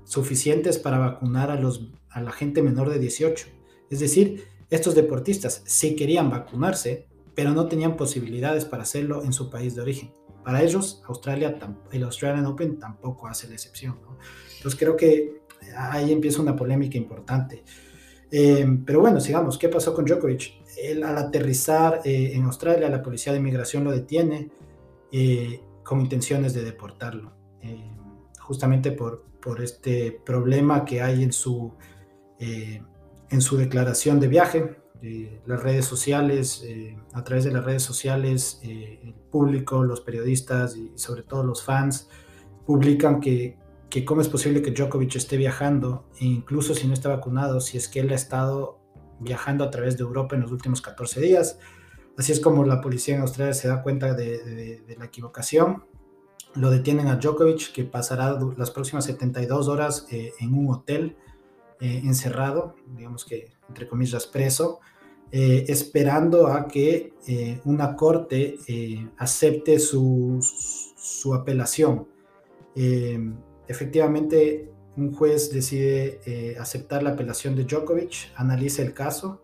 suficientes 0.04 0.78
para 0.78 0.98
vacunar 0.98 1.50
a, 1.50 2.20
la 2.20 2.32
gente 2.32 2.62
menor 2.62 2.90
de 2.90 2.98
18. 2.98 3.46
Es 3.90 4.00
decir, 4.00 4.44
estos 4.70 4.94
deportistas 4.94 5.62
sí 5.66 5.96
querían 5.96 6.30
vacunarse, 6.30 7.06
pero 7.34 7.52
no 7.52 7.66
tenían 7.66 7.96
posibilidades 7.96 8.64
para 8.64 8.82
hacerlo 8.82 9.22
en 9.24 9.32
su 9.32 9.50
país 9.50 9.74
de 9.74 9.82
origen. 9.82 10.12
Para 10.44 10.62
ellos, 10.62 11.02
Australia, 11.06 11.58
el 11.92 12.02
Australian 12.02 12.46
Open 12.46 12.78
tampoco 12.78 13.28
hace 13.28 13.46
la 13.46 13.54
excepción. 13.54 13.98
Entonces 14.56 14.78
creo 14.78 14.96
que 14.96 15.42
ahí 15.76 16.12
empieza 16.12 16.42
una 16.42 16.56
polémica 16.56 16.96
importante. 16.96 17.62
Eh, 18.30 18.66
pero 18.84 19.00
bueno, 19.00 19.20
sigamos. 19.20 19.58
¿Qué 19.58 19.68
pasó 19.68 19.94
con 19.94 20.04
Djokovic? 20.04 20.54
Él, 20.78 21.02
al 21.02 21.18
aterrizar 21.18 22.00
eh, 22.04 22.32
en 22.34 22.44
Australia, 22.44 22.88
la 22.88 23.02
policía 23.02 23.32
de 23.32 23.38
inmigración 23.38 23.84
lo 23.84 23.90
detiene 23.90 24.50
eh, 25.12 25.60
con 25.90 26.00
intenciones 26.00 26.54
de 26.54 26.62
deportarlo, 26.62 27.32
justamente 28.38 28.92
por, 28.92 29.24
por 29.42 29.60
este 29.60 30.12
problema 30.24 30.84
que 30.84 31.02
hay 31.02 31.24
en 31.24 31.32
su, 31.32 31.74
en 32.38 33.40
su 33.40 33.56
declaración 33.56 34.20
de 34.20 34.28
viaje. 34.28 34.76
las 35.46 35.60
redes 35.60 35.86
sociales, 35.86 36.64
a 37.12 37.24
través 37.24 37.42
de 37.42 37.50
las 37.50 37.64
redes 37.64 37.82
sociales, 37.82 38.60
el 38.62 39.14
público, 39.32 39.82
los 39.82 40.00
periodistas 40.00 40.76
y 40.76 40.92
sobre 40.94 41.24
todo 41.24 41.42
los 41.42 41.64
fans 41.64 42.08
publican 42.64 43.18
que, 43.18 43.58
que 43.88 44.04
cómo 44.04 44.20
es 44.20 44.28
posible 44.28 44.62
que 44.62 44.70
Djokovic 44.70 45.16
esté 45.16 45.36
viajando, 45.38 46.08
e 46.20 46.26
incluso 46.26 46.72
si 46.72 46.86
no 46.86 46.94
está 46.94 47.08
vacunado, 47.08 47.60
si 47.60 47.78
es 47.78 47.88
que 47.88 47.98
él 47.98 48.12
ha 48.12 48.14
estado 48.14 48.78
viajando 49.18 49.64
a 49.64 49.72
través 49.72 49.96
de 49.96 50.04
Europa 50.04 50.36
en 50.36 50.42
los 50.42 50.52
últimos 50.52 50.80
14 50.82 51.20
días. 51.20 51.58
Así 52.20 52.32
es 52.32 52.40
como 52.40 52.64
la 52.64 52.82
policía 52.82 53.14
en 53.14 53.22
Australia 53.22 53.54
se 53.54 53.66
da 53.66 53.82
cuenta 53.82 54.12
de, 54.12 54.82
la 54.98 55.06
equivocación. 55.06 55.84
Lo 56.54 56.70
detienen 56.70 57.06
a 57.06 57.16
Djokovic, 57.16 57.72
que 57.72 57.84
pasará 57.84 58.38
las 58.58 58.70
próximas 58.70 59.06
72 59.06 59.68
horas 59.68 60.06
eh, 60.10 60.34
en 60.38 60.52
un 60.52 60.68
hotel 60.70 61.16
eh, 61.80 62.02
encerrado, 62.04 62.74
digamos 62.94 63.24
que 63.24 63.52
entre 63.68 63.88
comillas 63.88 64.26
preso, 64.26 64.80
eh, 65.32 65.64
esperando 65.68 66.48
a 66.48 66.68
que 66.68 67.14
una 67.64 67.96
corte 67.96 68.58
acepte 69.16 69.78
su, 69.78 70.40
su 70.42 71.32
apelación 71.32 72.06
efectivamente 73.66 74.70
un 74.96 75.14
juez 75.14 75.52
decide 75.52 76.20
eh, 76.26 76.56
aceptar 76.58 77.02
la 77.02 77.10
apelación 77.10 77.54
de 77.54 77.64
Djokovic, 77.64 78.32
analiza 78.34 78.82
el 78.82 78.92
caso 78.92 79.40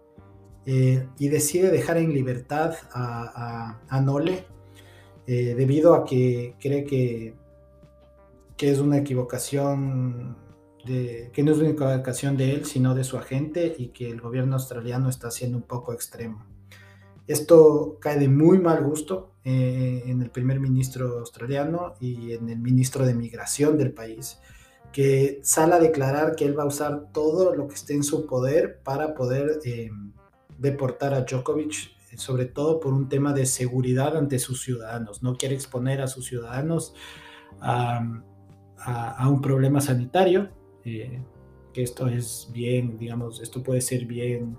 eh, 0.66 1.06
y 1.18 1.28
decide 1.28 1.70
dejar 1.70 1.96
en 1.96 2.12
libertad 2.12 2.74
a, 2.92 4.00
Nole 4.02 4.44
eh, 5.26 5.54
debido 5.56 5.94
a 5.94 6.04
que 6.04 6.56
cree 6.60 6.84
que, 6.84 7.34
que 8.56 8.70
es 8.70 8.78
una 8.78 8.98
equivocación 8.98 10.36
que 10.86 11.42
no 11.42 11.52
es 11.52 11.58
una 11.58 11.70
equivocación 11.70 12.36
de 12.36 12.54
él, 12.54 12.64
sino 12.64 12.94
de 12.94 13.02
su 13.02 13.16
agente 13.18 13.74
y 13.76 13.88
que 13.88 14.08
el 14.08 14.20
gobierno 14.20 14.54
australiano 14.54 15.08
está 15.08 15.30
siendo 15.30 15.58
un 15.58 15.64
poco 15.64 15.92
extremo. 15.92 16.46
Esto 17.26 17.98
cae 18.00 18.18
de 18.18 18.28
muy 18.28 18.58
mal 18.58 18.84
gusto 18.84 19.32
eh, 19.44 20.04
en 20.06 20.22
el 20.22 20.30
primer 20.30 20.60
ministro 20.60 21.18
australiano 21.18 21.94
y 22.00 22.32
en 22.32 22.48
el 22.48 22.58
ministro 22.58 23.04
de 23.04 23.14
Migración 23.14 23.76
del 23.76 23.92
país, 23.92 24.38
que 24.92 25.40
sale 25.42 25.74
a 25.74 25.80
declarar 25.80 26.36
que 26.36 26.44
él 26.44 26.56
va 26.56 26.62
a 26.62 26.66
usar 26.66 27.10
todo 27.12 27.54
lo 27.54 27.66
que 27.66 27.74
esté 27.74 27.94
en 27.94 28.04
su 28.04 28.26
poder 28.26 28.80
para 28.84 29.14
poder 29.14 29.58
deportar 30.58 31.14
a 31.14 31.22
Djokovic, 31.22 31.96
sobre 32.16 32.46
todo 32.46 32.80
por 32.80 32.94
un 32.94 33.08
tema 33.08 33.32
de 33.32 33.46
seguridad 33.46 34.16
ante 34.16 34.38
sus 34.38 34.62
ciudadanos. 34.62 35.22
No 35.22 35.36
quiere 35.36 35.54
exponer 35.54 36.00
a 36.00 36.06
sus 36.06 36.26
ciudadanos 36.26 36.94
a, 37.60 38.00
un 39.28 39.40
problema 39.40 39.80
sanitario, 39.80 40.50
eh, 40.84 41.20
que 41.72 41.82
esto 41.82 42.06
es 42.08 42.48
bien, 42.52 42.96
digamos, 42.96 43.40
esto 43.40 43.62
puede 43.62 43.80
ser 43.80 44.06
bien 44.06 44.56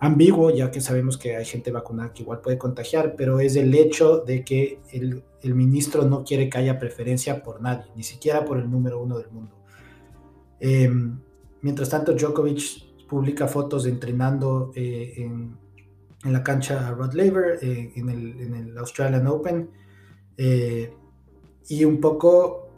ambiguo, 0.00 0.50
ya 0.50 0.70
que 0.70 0.80
sabemos 0.80 1.18
que 1.18 1.36
hay 1.36 1.44
gente 1.44 1.70
vacunada 1.70 2.12
que 2.12 2.22
igual 2.22 2.40
puede 2.40 2.58
contagiar, 2.58 3.14
pero 3.16 3.38
es 3.38 3.56
el 3.56 3.74
hecho 3.74 4.18
de 4.18 4.44
que 4.44 4.80
el, 4.92 5.22
ministro 5.54 6.04
no 6.04 6.24
quiere 6.24 6.48
que 6.48 6.58
haya 6.58 6.78
preferencia 6.78 7.42
por 7.42 7.60
nadie, 7.60 7.90
ni 7.96 8.02
siquiera 8.02 8.44
por 8.44 8.58
el 8.58 8.70
número 8.70 9.00
uno 9.00 9.18
del 9.18 9.30
mundo. 9.30 9.56
Em, 10.58 11.20
mientras 11.62 11.88
tanto, 11.88 12.12
Djokovic 12.12 12.89
publica 13.10 13.48
fotos 13.48 13.84
de 13.84 13.90
entrenando 13.90 14.70
eh, 14.76 15.14
en, 15.16 15.58
la 16.22 16.44
cancha 16.44 16.92
Rod 16.92 17.14
Laver, 17.14 17.58
eh, 17.60 17.92
en, 17.96 18.08
el, 18.54 18.78
Australian 18.78 19.26
Open, 19.26 19.70
eh, 20.36 20.94
y 21.68 21.84
un 21.84 22.00
poco, 22.00 22.68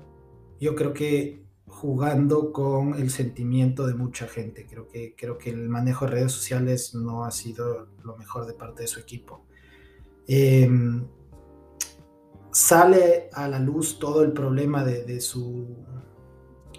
yo 0.59 0.75
creo 0.75 0.95
que 0.95 1.43
jugando 1.67 2.53
con 2.53 2.95
el 2.95 3.11
sentimiento 3.11 3.87
de 3.87 3.95
mucha 3.95 4.27
gente. 4.27 4.67
Creo 4.67 4.89
que, 4.89 5.15
creo 5.17 5.37
que 5.37 5.51
el 5.51 5.69
manejo 5.69 6.07
de 6.07 6.13
redes 6.13 6.33
sociales 6.33 6.95
no 6.95 7.25
ha 7.25 7.31
sido 7.31 7.89
lo 8.03 8.17
mejor 8.17 8.47
de 8.47 8.55
parte 8.55 8.83
de 8.83 8.89
su 8.89 9.01
equipo. 9.01 9.45
Em, 10.29 11.05
sale 12.53 13.29
a 13.33 13.49
la 13.49 13.59
luz 13.59 13.99
todo 13.99 14.23
el 14.23 14.33
problema 14.33 14.85
de, 14.85 15.21
su 15.21 15.67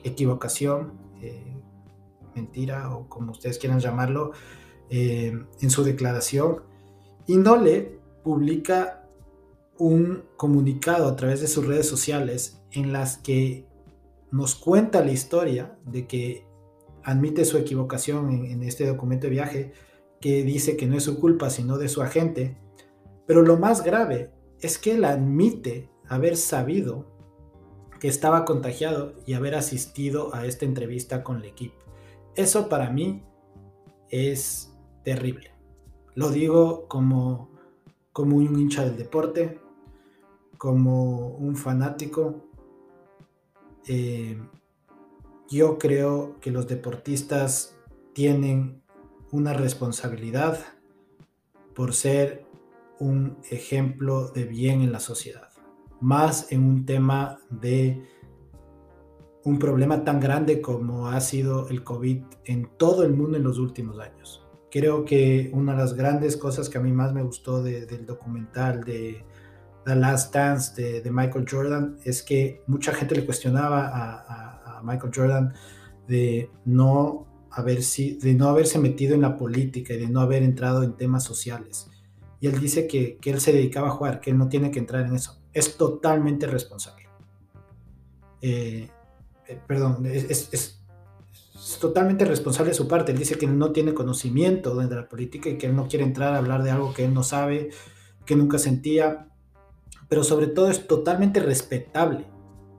equivocación, 0.03 0.93
eh, 1.21 1.62
mentira 2.35 2.95
o 2.95 3.07
como 3.09 3.31
ustedes 3.31 3.57
quieran 3.57 3.79
llamarlo, 3.79 4.31
em, 4.89 5.47
en 5.61 5.69
su 5.69 5.83
declaración. 5.83 6.63
Y 7.27 7.37
Nole 7.37 7.99
publica 8.23 9.07
un 9.77 10.23
comunicado 10.37 11.07
a 11.07 11.15
través 11.15 11.41
de 11.41 11.47
sus 11.47 11.65
redes 11.65 11.87
sociales 11.87 12.61
en 12.71 12.93
las 12.93 13.17
que 13.17 13.65
nos 14.31 14.55
cuenta 14.55 15.03
la 15.03 15.11
historia 15.11 15.77
de 15.85 16.07
que 16.07 16.45
admite 17.03 17.45
su 17.45 17.57
equivocación 17.57 18.45
en, 18.45 18.63
este 18.63 18.87
documento 18.87 19.27
de 19.27 19.31
viaje, 19.31 19.73
que 20.19 20.43
dice 20.43 20.77
que 20.77 20.87
no 20.87 20.97
es 20.97 21.03
su 21.03 21.19
culpa, 21.19 21.49
sino 21.49 21.77
de 21.77 21.89
su 21.89 22.01
agente. 22.01 22.57
Pero 23.27 23.41
lo 23.41 23.57
más 23.57 23.83
grave 23.83 24.31
es 24.61 24.77
que 24.77 24.93
él 24.93 25.05
admite 25.05 25.89
haber 26.07 26.37
sabido 26.37 27.05
que 27.99 28.07
estaba 28.07 28.45
contagiado 28.45 29.13
y 29.25 29.33
haber 29.33 29.55
asistido 29.55 30.33
a 30.33 30.45
esta 30.45 30.65
entrevista 30.65 31.23
con 31.23 31.37
el 31.37 31.45
equipo. 31.45 31.82
Eso 32.35 32.67
para 32.67 32.89
mí 32.89 33.23
es 34.09 34.75
terrible. 35.03 35.51
Lo 36.15 36.29
digo 36.29 36.87
como, 36.87 37.49
como 38.11 38.37
un 38.37 38.59
hincha 38.59 38.85
del 38.85 38.97
deporte, 38.97 39.59
como 40.57 41.29
un 41.29 41.55
fanático, 41.55 42.47
eh, 43.87 44.41
yo 45.49 45.77
creo 45.77 46.39
que 46.39 46.51
los 46.51 46.67
deportistas 46.67 47.77
tienen 48.13 48.81
una 49.31 49.53
responsabilidad 49.53 50.59
por 51.75 51.93
ser 51.93 52.45
un 52.99 53.37
ejemplo 53.49 54.29
de 54.29 54.45
bien 54.45 54.81
en 54.81 54.91
la 54.91 54.99
sociedad, 54.99 55.49
más 55.99 56.51
en 56.51 56.63
un 56.63 56.85
tema 56.85 57.39
de 57.49 58.07
un 59.45 59.59
problema 59.59 60.03
tan 60.03 60.19
grande 60.19 60.61
como 60.61 61.09
ha 61.09 61.19
sido 61.19 61.67
el 61.69 61.83
COVID 61.83 62.23
en 62.45 62.69
todo 62.77 63.03
el 63.03 63.13
mundo 63.13 63.37
en 63.37 63.43
los 63.43 63.59
últimos 63.59 63.99
años. 63.99 64.45
Creo 64.71 65.05
que 65.05 65.51
una 65.53 65.73
de 65.73 65.79
las 65.79 65.93
grandes 65.93 66.37
cosas 66.37 66.69
que 66.69 66.77
a 66.77 66.81
mí 66.81 66.91
más 66.91 67.13
me 67.13 67.21
gustó 67.21 67.61
del 67.61 68.05
documental 68.05 68.83
de 68.83 69.23
The 69.85 69.95
Last 69.95 70.33
Dance 70.33 71.01
de, 71.01 71.11
Michael 71.11 71.45
Jordan 71.49 71.97
es 72.05 72.23
que 72.23 72.63
mucha 72.67 72.93
gente 72.93 73.15
le 73.15 73.25
cuestionaba 73.25 73.89
a, 73.91 74.81
Michael 74.83 75.13
Jordan 75.15 75.53
de 76.09 76.49
no, 76.65 77.25
haber, 77.49 77.79
de 77.79 78.33
no 78.33 78.49
haberse 78.49 78.79
metido 78.79 79.15
en 79.15 79.21
la 79.21 79.37
política 79.37 79.93
y 79.93 79.97
de 79.97 80.09
no 80.09 80.19
haber 80.19 80.43
entrado 80.43 80.83
en 80.83 80.97
temas 80.97 81.23
sociales. 81.23 81.89
Y 82.41 82.47
él 82.47 82.59
dice 82.59 82.87
que, 82.87 83.17
él 83.23 83.39
se 83.39 83.53
dedicaba 83.53 83.87
a 83.87 83.91
jugar, 83.91 84.19
que 84.19 84.31
él 84.31 84.37
no 84.37 84.49
tiene 84.49 84.71
que 84.71 84.79
entrar 84.79 85.05
en 85.05 85.15
eso. 85.15 85.41
Es 85.53 85.77
totalmente 85.77 86.47
responsable. 86.47 87.07
Eh, 88.41 88.89
eh, 89.47 89.59
perdón, 89.67 90.05
es, 90.05 90.49
es, 90.51 90.79
totalmente 91.79 92.25
responsable 92.25 92.71
de 92.71 92.77
su 92.77 92.87
parte. 92.87 93.11
Él 93.11 93.17
dice 93.17 93.37
que 93.37 93.47
no 93.47 93.71
tiene 93.71 93.93
conocimiento 93.93 94.75
de 94.75 94.95
la 94.95 95.07
política 95.09 95.49
y 95.49 95.57
que 95.57 95.67
él 95.67 95.75
no 95.75 95.87
quiere 95.87 96.05
entrar 96.05 96.33
a 96.33 96.37
hablar 96.37 96.63
de 96.63 96.71
algo 96.71 96.93
que 96.93 97.05
él 97.05 97.13
no 97.13 97.23
sabe, 97.23 97.69
que 98.25 98.35
nunca 98.35 98.57
sentía 98.57 99.27
pero 100.13 100.23
sobre 100.23 100.45
todo 100.45 100.69
es 100.69 100.85
totalmente 100.85 101.39
respetable 101.39 102.27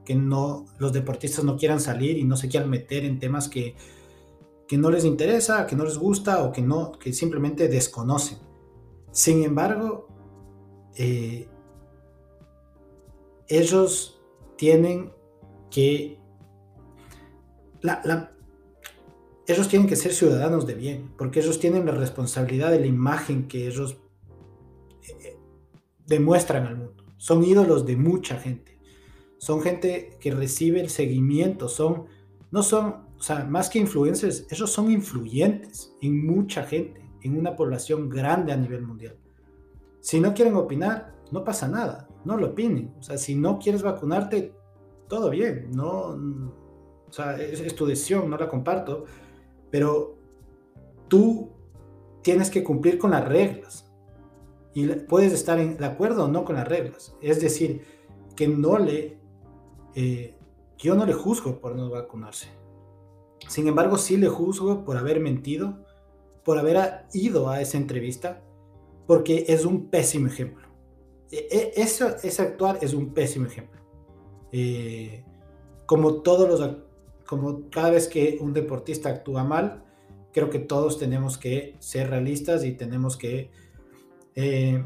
que 0.04 0.14
no 0.14 0.66
los 0.78 0.92
deportistas 0.92 1.44
no 1.44 1.56
quieran 1.56 1.80
salir 1.80 2.16
y 2.16 2.22
no 2.22 2.36
se 2.36 2.48
quieran 2.48 2.70
meter 2.70 3.04
en 3.04 3.18
temas 3.18 3.48
que, 3.48 3.74
que 4.68 4.78
no 4.78 4.88
les 4.88 5.04
interesa, 5.04 5.66
que 5.66 5.74
no 5.74 5.84
les 5.84 5.98
gusta 5.98 6.44
o 6.44 6.52
que 6.52 6.62
no 6.62 6.92
que 6.92 7.12
simplemente 7.12 7.66
desconocen. 7.66 8.38
Sin 9.10 9.42
embargo, 9.42 10.06
eh, 10.94 11.48
ellos 13.48 14.20
tienen 14.56 15.12
que 15.72 16.20
ellos 19.46 19.68
tienen 19.68 19.88
que 19.88 19.96
ser 19.96 20.12
ciudadanos 20.12 20.66
de 20.66 20.74
bien, 20.74 21.10
porque 21.18 21.40
ellos 21.40 21.58
tienen 21.58 21.86
la 21.86 21.92
responsabilidad 21.92 22.70
de 22.70 22.80
la 22.80 22.86
imagen 22.86 23.46
que 23.46 23.66
ellos 23.66 23.98
eh, 25.02 25.36
demuestran 26.06 26.66
al 26.66 26.76
mundo. 26.76 27.04
Son 27.18 27.44
ídolos 27.44 27.86
de 27.86 27.96
mucha 27.96 28.38
gente. 28.38 28.78
Son 29.38 29.60
gente 29.60 30.16
que 30.20 30.30
recibe 30.30 30.80
el 30.80 30.88
seguimiento. 30.88 31.68
Son, 31.68 32.06
no 32.50 32.62
son, 32.62 33.04
o 33.18 33.22
sea, 33.22 33.44
más 33.44 33.68
que 33.68 33.78
influencers, 33.78 34.46
ellos 34.50 34.70
son 34.70 34.90
influyentes 34.90 35.94
en 36.00 36.26
mucha 36.26 36.64
gente, 36.64 37.02
en 37.22 37.38
una 37.38 37.54
población 37.54 38.08
grande 38.08 38.52
a 38.52 38.56
nivel 38.56 38.82
mundial. 38.82 39.16
Si 40.00 40.20
no 40.20 40.32
quieren 40.34 40.54
opinar, 40.54 41.14
no 41.30 41.44
pasa 41.44 41.68
nada, 41.68 42.08
no 42.24 42.36
lo 42.36 42.48
opinen. 42.48 42.94
O 42.98 43.02
sea, 43.02 43.18
si 43.18 43.34
no 43.34 43.58
quieres 43.58 43.82
vacunarte, 43.82 44.54
todo 45.08 45.30
bien, 45.30 45.70
no, 45.72 46.16
o 47.08 47.12
sea, 47.12 47.36
es, 47.40 47.74
tu 47.74 47.86
decisión, 47.86 48.28
no 48.28 48.36
la 48.36 48.48
comparto, 48.48 49.04
pero 49.70 50.16
tú 51.08 51.50
tienes 52.22 52.50
que 52.50 52.64
cumplir 52.64 52.98
con 52.98 53.12
las 53.12 53.26
reglas 53.26 53.92
y 54.72 54.86
puedes 54.86 55.32
estar 55.32 55.58
en, 55.60 55.76
de 55.76 55.86
acuerdo 55.86 56.24
o 56.24 56.28
no 56.28 56.44
con 56.44 56.56
las 56.56 56.66
reglas. 56.66 57.14
Es 57.20 57.40
decir, 57.40 57.82
que 58.34 58.48
no 58.48 58.78
le, 58.78 59.18
eh, 59.94 60.36
yo 60.78 60.94
no 60.94 61.06
le 61.06 61.12
juzgo 61.12 61.60
por 61.60 61.76
no 61.76 61.90
vacunarse. 61.90 62.48
Sin 63.48 63.68
embargo, 63.68 63.98
sí 63.98 64.16
le 64.16 64.28
juzgo 64.28 64.84
por 64.84 64.96
haber 64.96 65.20
mentido, 65.20 65.84
por 66.44 66.58
haber 66.58 67.04
ido 67.12 67.48
a 67.48 67.60
esa 67.60 67.76
entrevista, 67.76 68.42
porque 69.06 69.44
es 69.48 69.64
un 69.64 69.86
pésimo 69.86 70.26
ejemplo. 70.26 70.68
E, 71.30 71.46
e, 71.50 71.72
eso, 71.82 72.08
ese 72.22 72.42
actuar 72.42 72.78
es 72.80 72.94
un 72.94 73.12
pésimo 73.12 73.46
ejemplo. 73.46 73.80
Eh, 74.52 75.24
como 75.86 76.22
todos 76.22 76.48
los, 76.48 76.76
como 77.26 77.70
cada 77.70 77.90
vez 77.90 78.08
que 78.08 78.38
un 78.40 78.52
deportista 78.52 79.08
actúa 79.08 79.44
mal, 79.44 79.84
creo 80.32 80.50
que 80.50 80.58
todos 80.58 80.98
tenemos 80.98 81.38
que 81.38 81.76
ser 81.78 82.10
realistas 82.10 82.64
y 82.64 82.72
tenemos 82.72 83.16
que, 83.16 83.50
eh, 84.34 84.84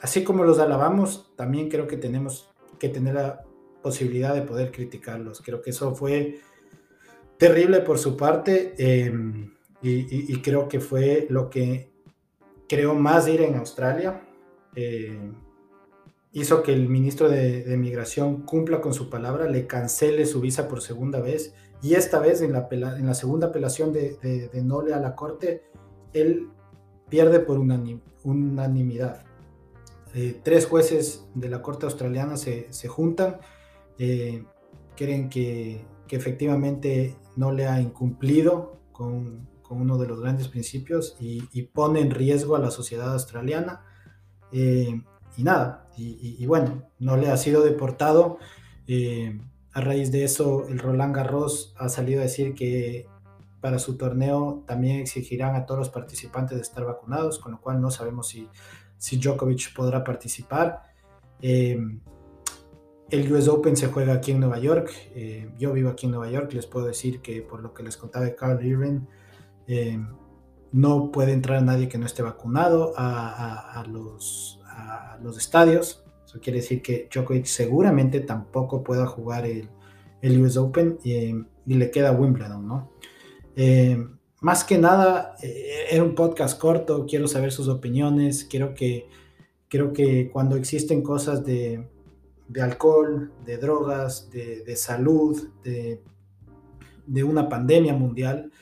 así 0.00 0.24
como 0.24 0.44
los 0.44 0.58
alabamos, 0.58 1.32
también 1.36 1.68
creo 1.68 1.86
que 1.86 1.96
tenemos 1.96 2.50
que 2.78 2.88
tener 2.88 3.14
la 3.14 3.44
posibilidad 3.82 4.34
de 4.34 4.42
poder 4.42 4.72
criticarlos. 4.72 5.40
Creo 5.40 5.62
que 5.62 5.70
eso 5.70 5.94
fue 5.94 6.40
terrible 7.38 7.80
por 7.80 7.98
su 7.98 8.16
parte 8.16 8.74
em, 8.78 9.54
y, 9.82 10.40
creo 10.40 10.68
que 10.68 10.80
fue 10.80 11.26
lo 11.30 11.48
que 11.48 11.92
creó 12.68 12.94
más 12.94 13.28
ira 13.28 13.44
en 13.44 13.54
Australia. 13.54 14.20
Eh, 14.74 15.30
hizo 16.36 16.62
que 16.62 16.74
el 16.74 16.90
ministro 16.90 17.30
de, 17.30 17.64
Migración 17.78 18.42
cumpla 18.42 18.82
con 18.82 18.92
su 18.92 19.08
palabra, 19.08 19.48
le 19.48 19.66
cancele 19.66 20.26
su 20.26 20.42
visa 20.42 20.68
por 20.68 20.82
segunda 20.82 21.18
vez 21.20 21.54
y 21.80 21.94
esta 21.94 22.18
vez 22.18 22.42
en 22.42 22.52
la, 22.52 22.68
en 22.70 23.06
la 23.06 23.14
segunda 23.14 23.46
apelación 23.46 23.90
de, 23.90 24.18
de, 24.52 24.62
Nole 24.62 24.92
a 24.92 25.00
la 25.00 25.14
corte, 25.14 25.62
él 26.12 26.50
pierde 27.08 27.40
por 27.40 27.58
unanimidad. 27.58 29.24
Eh, 30.14 30.38
tres 30.42 30.66
jueces 30.66 31.26
de 31.34 31.48
la 31.48 31.62
corte 31.62 31.86
australiana 31.86 32.36
se, 32.36 32.70
se 32.70 32.86
juntan, 32.86 33.38
eh, 33.98 34.44
creen 34.94 35.30
que, 35.30 35.86
que, 36.06 36.16
efectivamente 36.16 37.16
no 37.36 37.50
le 37.50 37.66
ha 37.66 37.80
incumplido 37.80 38.78
con, 38.92 39.48
con, 39.62 39.80
uno 39.80 39.96
de 39.96 40.06
los 40.06 40.20
grandes 40.20 40.48
principios 40.48 41.16
y, 41.18 41.48
y, 41.52 41.62
pone 41.62 42.00
en 42.00 42.10
riesgo 42.10 42.56
a 42.56 42.58
la 42.58 42.70
sociedad 42.70 43.14
australiana. 43.14 43.86
Eh, 44.52 45.00
y 45.36 45.42
nada, 45.42 45.86
y, 45.96 46.44
bueno, 46.46 46.82
no 46.98 47.16
le 47.16 47.30
ha 47.30 47.36
sido 47.36 47.62
deportado. 47.62 48.38
Eh, 48.86 49.40
a 49.72 49.80
raíz 49.80 50.12
de 50.12 50.24
eso, 50.24 50.66
el 50.68 50.78
Roland 50.78 51.14
Garros 51.14 51.74
ha 51.78 51.88
salido 51.88 52.20
a 52.20 52.24
decir 52.24 52.54
que 52.54 53.06
para 53.60 53.78
su 53.78 53.96
torneo 53.96 54.62
también 54.66 55.00
exigirán 55.00 55.54
a 55.54 55.66
todos 55.66 55.78
los 55.78 55.88
participantes 55.88 56.56
de 56.56 56.62
estar 56.62 56.84
vacunados, 56.84 57.38
con 57.38 57.52
lo 57.52 57.60
cual 57.60 57.80
no 57.80 57.90
sabemos 57.90 58.28
si, 58.28 58.48
si 58.98 59.18
Djokovic 59.18 59.74
podrá 59.74 60.04
participar. 60.04 60.82
Eh, 61.40 61.78
el 63.10 63.32
US 63.32 63.48
Open 63.48 63.76
se 63.76 63.86
juega 63.86 64.14
aquí 64.14 64.32
en 64.32 64.40
Nueva 64.40 64.58
York. 64.58 64.90
Eh, 65.14 65.50
yo 65.58 65.72
vivo 65.72 65.90
aquí 65.90 66.06
en 66.06 66.12
Nueva 66.12 66.30
York. 66.30 66.52
Les 66.52 66.66
puedo 66.66 66.86
decir 66.86 67.20
que 67.20 67.42
por 67.42 67.62
lo 67.62 67.72
que 67.72 67.82
les 67.82 67.96
contaba 67.96 68.24
de 68.24 68.34
Carl 68.34 68.64
Irving, 68.64 69.00
no 70.72 71.10
puede 71.10 71.32
entrar 71.32 71.62
nadie 71.62 71.88
que 71.88 71.98
no 71.98 72.06
esté 72.06 72.22
vacunado 72.22 72.92
a, 72.96 73.80
a 73.80 73.84
los, 73.86 74.60
a 74.76 75.18
los 75.22 75.38
estadios. 75.38 76.04
Eso 76.24 76.40
quiere 76.40 76.60
decir 76.60 76.82
que 76.82 77.08
Djokovic 77.12 77.46
seguramente 77.46 78.20
tampoco 78.20 78.82
pueda 78.82 79.06
jugar 79.06 79.46
el, 79.46 79.68
el 80.20 80.42
US 80.42 80.56
Open 80.56 80.98
y, 81.02 81.34
le 81.66 81.90
queda 81.90 82.12
Wimbledon, 82.12 82.66
¿no? 82.66 82.92
Eh, 83.56 83.98
más 84.40 84.64
que 84.64 84.78
nada, 84.78 85.34
eh, 85.42 85.86
era 85.90 86.04
un 86.04 86.14
podcast 86.14 86.60
corto, 86.60 87.06
quiero 87.06 87.26
saber 87.26 87.50
sus 87.52 87.68
opiniones, 87.68 88.44
quiero 88.44 88.74
que, 88.74 89.08
creo 89.68 89.92
que 89.92 90.30
cuando 90.30 90.56
existen 90.56 91.02
cosas 91.02 91.44
de, 91.44 91.88
de 92.48 92.62
alcohol, 92.62 93.32
de 93.44 93.56
drogas, 93.56 94.30
de, 94.30 94.62
de 94.62 94.76
salud, 94.76 95.48
de, 95.64 96.02
de, 97.06 97.24
una 97.24 97.48
pandemia 97.48 97.94
mundial, 97.94 98.52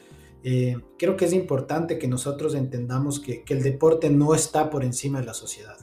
eh, 0.44 0.77
creo 0.98 1.16
que 1.16 1.24
es 1.24 1.33
importante 1.33 1.98
que 1.98 2.09
nosotros 2.09 2.55
entendamos 2.55 3.20
que, 3.20 3.42
que 3.42 3.55
el 3.55 3.62
deporte 3.62 4.11
no 4.11 4.35
está 4.35 4.70
por 4.70 4.85
encima 4.85 5.20
de 5.20 5.27
la 5.27 5.35
sociedad 5.35 5.77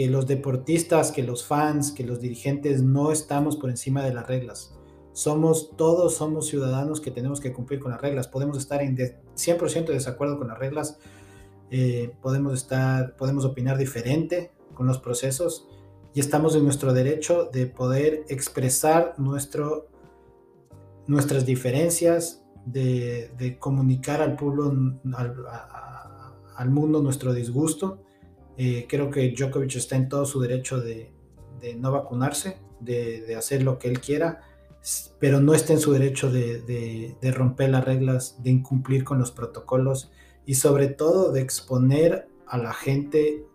que 0.00 0.08
los 0.08 0.26
deportistas, 0.26 1.12
que 1.12 1.22
los 1.22 1.44
fans, 1.44 1.92
que 1.92 2.04
los 2.04 2.22
dirigentes 2.22 2.82
no 2.82 3.12
estamos 3.12 3.58
por 3.58 3.68
encima 3.68 4.02
de 4.02 4.14
las 4.14 4.26
reglas. 4.26 4.72
Somos 5.12 5.76
todos, 5.76 6.14
somos 6.14 6.46
ciudadanos 6.46 7.02
que 7.02 7.10
tenemos 7.10 7.38
que 7.38 7.52
cumplir 7.52 7.80
con 7.80 7.90
las 7.90 8.00
reglas. 8.00 8.26
Podemos 8.26 8.56
estar 8.56 8.80
en 8.80 8.96
100% 8.96 9.84
de 9.84 9.92
desacuerdo 9.92 10.38
con 10.38 10.48
las 10.48 10.58
reglas, 10.58 10.96
eh, 11.70 12.14
podemos 12.22 12.54
estar, 12.54 13.14
podemos 13.16 13.44
opinar 13.44 13.76
diferente 13.76 14.52
con 14.72 14.86
los 14.86 14.98
procesos 14.98 15.68
y 16.14 16.20
estamos 16.20 16.56
en 16.56 16.64
nuestro 16.64 16.94
derecho 16.94 17.50
de 17.52 17.66
poder 17.66 18.24
expresar 18.30 19.16
nuestro, 19.18 19.90
nuestras 21.08 21.44
diferencias, 21.44 22.42
de, 22.64 23.58
comunicar 23.60 24.22
al 24.22 24.36
pueblo, 24.36 24.72
al 26.56 26.70
mundo 26.70 27.02
nuestro 27.02 27.34
disgusto 27.34 28.00
eh, 28.62 28.84
creo 28.86 29.10
que 29.10 29.30
Djokovic 29.30 29.76
está 29.76 29.96
en 29.96 30.10
todo 30.10 30.26
su 30.26 30.38
derecho 30.38 30.82
de, 30.82 31.10
no 31.78 31.92
vacunarse, 31.92 32.58
de, 32.78 33.34
hacer 33.34 33.62
lo 33.62 33.78
que 33.78 33.88
él 33.88 34.02
quiera, 34.02 34.42
pero 35.18 35.40
no 35.40 35.54
está 35.54 35.72
en 35.72 35.78
su 35.78 35.94
derecho 35.94 36.30
de, 36.30 37.16
romper 37.34 37.70
las 37.70 37.86
reglas, 37.86 38.42
de 38.42 38.50
incumplir 38.50 39.02
con 39.02 39.18
los 39.18 39.30
protocolos 39.30 40.12
y 40.44 40.56
sobre 40.56 40.88
todo 40.88 41.32
de 41.32 41.40
exponer 41.40 42.28
a 42.46 42.58
la 42.58 42.74
gente 42.74 43.46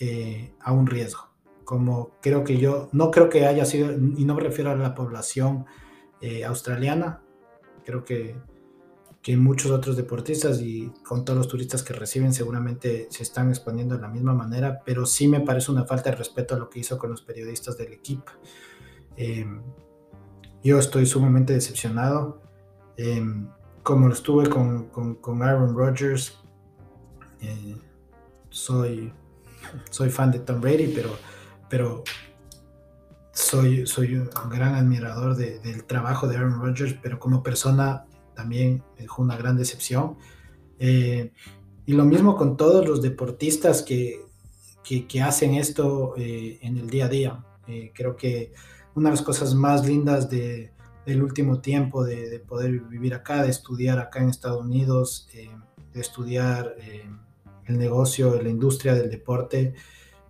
eh, 0.00 0.52
a 0.58 0.72
un 0.72 0.88
riesgo. 0.88 1.28
Como 1.62 2.10
creo 2.20 2.42
que 2.42 2.58
yo, 2.58 2.88
no 2.90 3.12
creo 3.12 3.28
que 3.28 3.46
haya 3.46 3.64
sido, 3.64 3.92
y 3.92 4.24
no 4.24 4.34
me 4.34 4.42
refiero 4.42 4.72
a 4.72 4.74
la 4.74 4.96
población 4.96 5.64
eh, 6.20 6.44
australiana, 6.44 7.22
creo 7.84 8.04
que 8.04 8.34
que 9.24 9.38
muchos 9.38 9.70
otros 9.70 9.96
deportistas 9.96 10.60
y 10.60 10.92
con 11.02 11.24
todos 11.24 11.38
los 11.38 11.48
turistas 11.48 11.82
que 11.82 11.94
reciben 11.94 12.34
seguramente 12.34 13.08
se 13.10 13.22
están 13.22 13.48
exponiendo 13.48 13.94
de 13.94 14.02
la 14.02 14.08
misma 14.08 14.34
manera, 14.34 14.82
pero 14.84 15.06
sí 15.06 15.28
me 15.28 15.40
parece 15.40 15.72
una 15.72 15.86
falta 15.86 16.10
de 16.10 16.16
respeto 16.16 16.54
a 16.54 16.58
lo 16.58 16.68
que 16.68 16.80
hizo 16.80 16.98
con 16.98 17.10
los 17.10 17.22
periodistas 17.22 17.78
del 17.78 17.94
equipo. 17.94 18.30
Em, 19.16 19.62
yo 20.62 20.78
estoy 20.78 21.06
sumamente 21.06 21.54
decepcionado, 21.54 22.42
em, 22.98 23.48
como 23.82 24.08
lo 24.08 24.12
estuve 24.12 24.46
con, 24.50 24.88
con, 24.90 25.42
Aaron 25.42 25.74
Rodgers. 25.74 26.38
Eh, 27.40 27.76
soy, 28.50 29.10
soy 29.88 30.10
fan 30.10 30.32
de 30.32 30.40
Tom 30.40 30.60
Brady, 30.60 30.88
pero, 30.88 31.16
pero 31.70 32.04
soy, 33.32 33.86
soy 33.86 34.16
un 34.16 34.28
gran 34.50 34.74
admirador 34.74 35.34
del 35.34 35.84
trabajo 35.84 36.28
de 36.28 36.36
Aaron 36.36 36.60
Rodgers, 36.60 36.94
pero 37.02 37.18
como 37.18 37.42
persona 37.42 38.04
también 38.34 38.82
dejó 38.98 39.22
una 39.22 39.36
gran 39.36 39.56
decepción. 39.56 40.16
Eh, 40.78 41.32
y 41.86 41.92
lo 41.92 42.04
mismo 42.04 42.36
con 42.36 42.56
todos 42.56 42.86
los 42.86 43.02
deportistas 43.02 43.82
que, 43.82 44.20
que, 44.82 45.22
hacen 45.22 45.54
esto 45.54 46.14
eh, 46.16 46.58
en 46.62 46.78
el 46.78 46.88
día 46.88 47.06
a 47.06 47.08
día. 47.08 47.44
Eh, 47.66 47.92
creo 47.94 48.16
que 48.16 48.52
una 48.94 49.10
de 49.10 49.16
las 49.16 49.24
cosas 49.24 49.54
más 49.54 49.86
lindas 49.86 50.28
de, 50.28 50.72
del 51.06 51.22
último 51.22 51.60
tiempo 51.60 52.04
de, 52.04 52.40
poder 52.40 52.80
vivir 52.80 53.14
acá, 53.14 53.42
de 53.42 53.50
estudiar 53.50 53.98
acá 53.98 54.20
en 54.20 54.28
Estados 54.28 54.64
Unidos, 54.64 55.28
de 55.92 56.00
estudiar 56.00 56.74
el 57.66 57.78
negocio, 57.78 58.40
la 58.40 58.48
industria 58.48 58.94
del 58.94 59.10
deporte, 59.10 59.74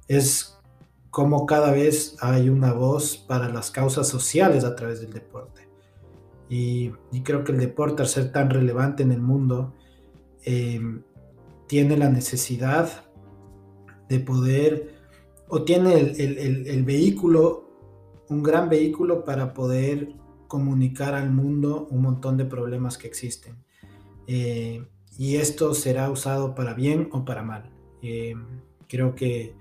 es 0.09 0.59
cómo 1.11 1.47
cada 1.47 1.71
vez 1.71 2.17
hay 2.21 2.49
una 2.49 2.73
voz 2.73 3.17
para 3.17 3.49
las 3.49 3.71
causas 3.71 4.09
sociales 4.09 4.65
a 4.65 4.75
través 4.75 5.01
del 5.01 5.13
deporte. 5.13 5.64
Y, 6.57 6.93
creo 7.25 7.43
que 7.43 7.51
el 7.51 7.59
deporte, 7.59 8.03
al 8.03 8.09
ser 8.09 8.31
tan 8.31 8.49
relevante 8.49 9.03
en 9.03 9.11
el 9.11 9.21
mundo, 9.21 9.75
eh, 10.45 10.81
tiene 11.67 11.97
la 11.97 12.09
necesidad 12.09 13.07
de 14.09 14.21
poder, 14.21 14.95
o 15.49 15.65
tiene 15.65 15.95
el, 15.95 16.85
vehículo, 16.85 17.65
un 18.29 18.45
gran 18.45 18.69
vehículo 18.69 19.25
para 19.25 19.53
poder 19.53 20.13
comunicar 20.47 21.15
al 21.15 21.31
mundo 21.31 21.89
un 21.91 22.03
montón 22.03 22.37
de 22.37 22.45
problemas 22.45 22.99
que 22.99 23.09
existen. 23.09 23.57
Eh, 24.29 24.87
y 25.19 25.37
esto 25.37 25.75
será 25.75 26.09
usado 26.09 26.55
para 26.55 26.75
bien 26.75 27.09
o 27.11 27.25
para 27.25 27.43
mal. 27.43 27.73
Eh, 28.01 28.37
creo 28.87 29.17
que, 29.17 29.55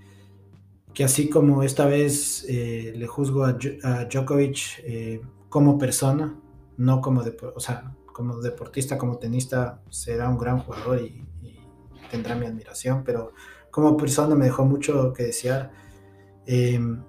que 0.93 1.03
así 1.03 1.27
como 1.27 1.63
esta 1.63 1.87
vez 1.87 2.45
eh, 2.47 2.93
le 2.95 3.07
juzgo 3.07 3.45
a, 3.45 3.53
Djokovic 3.53 4.83
eh, 4.83 5.21
como 5.49 5.79
persona, 5.79 6.39
no 6.77 7.01
como, 7.01 7.23
o 7.55 7.59
sea, 7.59 7.95
como 8.05 8.39
deportista, 8.39 8.97
como 8.97 9.17
tenista, 9.17 9.81
será 9.89 10.29
un 10.29 10.37
gran 10.37 10.59
jugador 10.59 11.01
y, 11.01 11.23
tendrá 12.11 12.35
mi 12.35 12.45
admiración, 12.45 13.03
pero 13.03 13.31
como 13.71 13.97
persona 13.97 14.35
me 14.35 14.45
dejó 14.45 14.65
mucho 14.65 15.13
que 15.13 15.23
desear. 15.23 15.71
Em, 16.45 17.01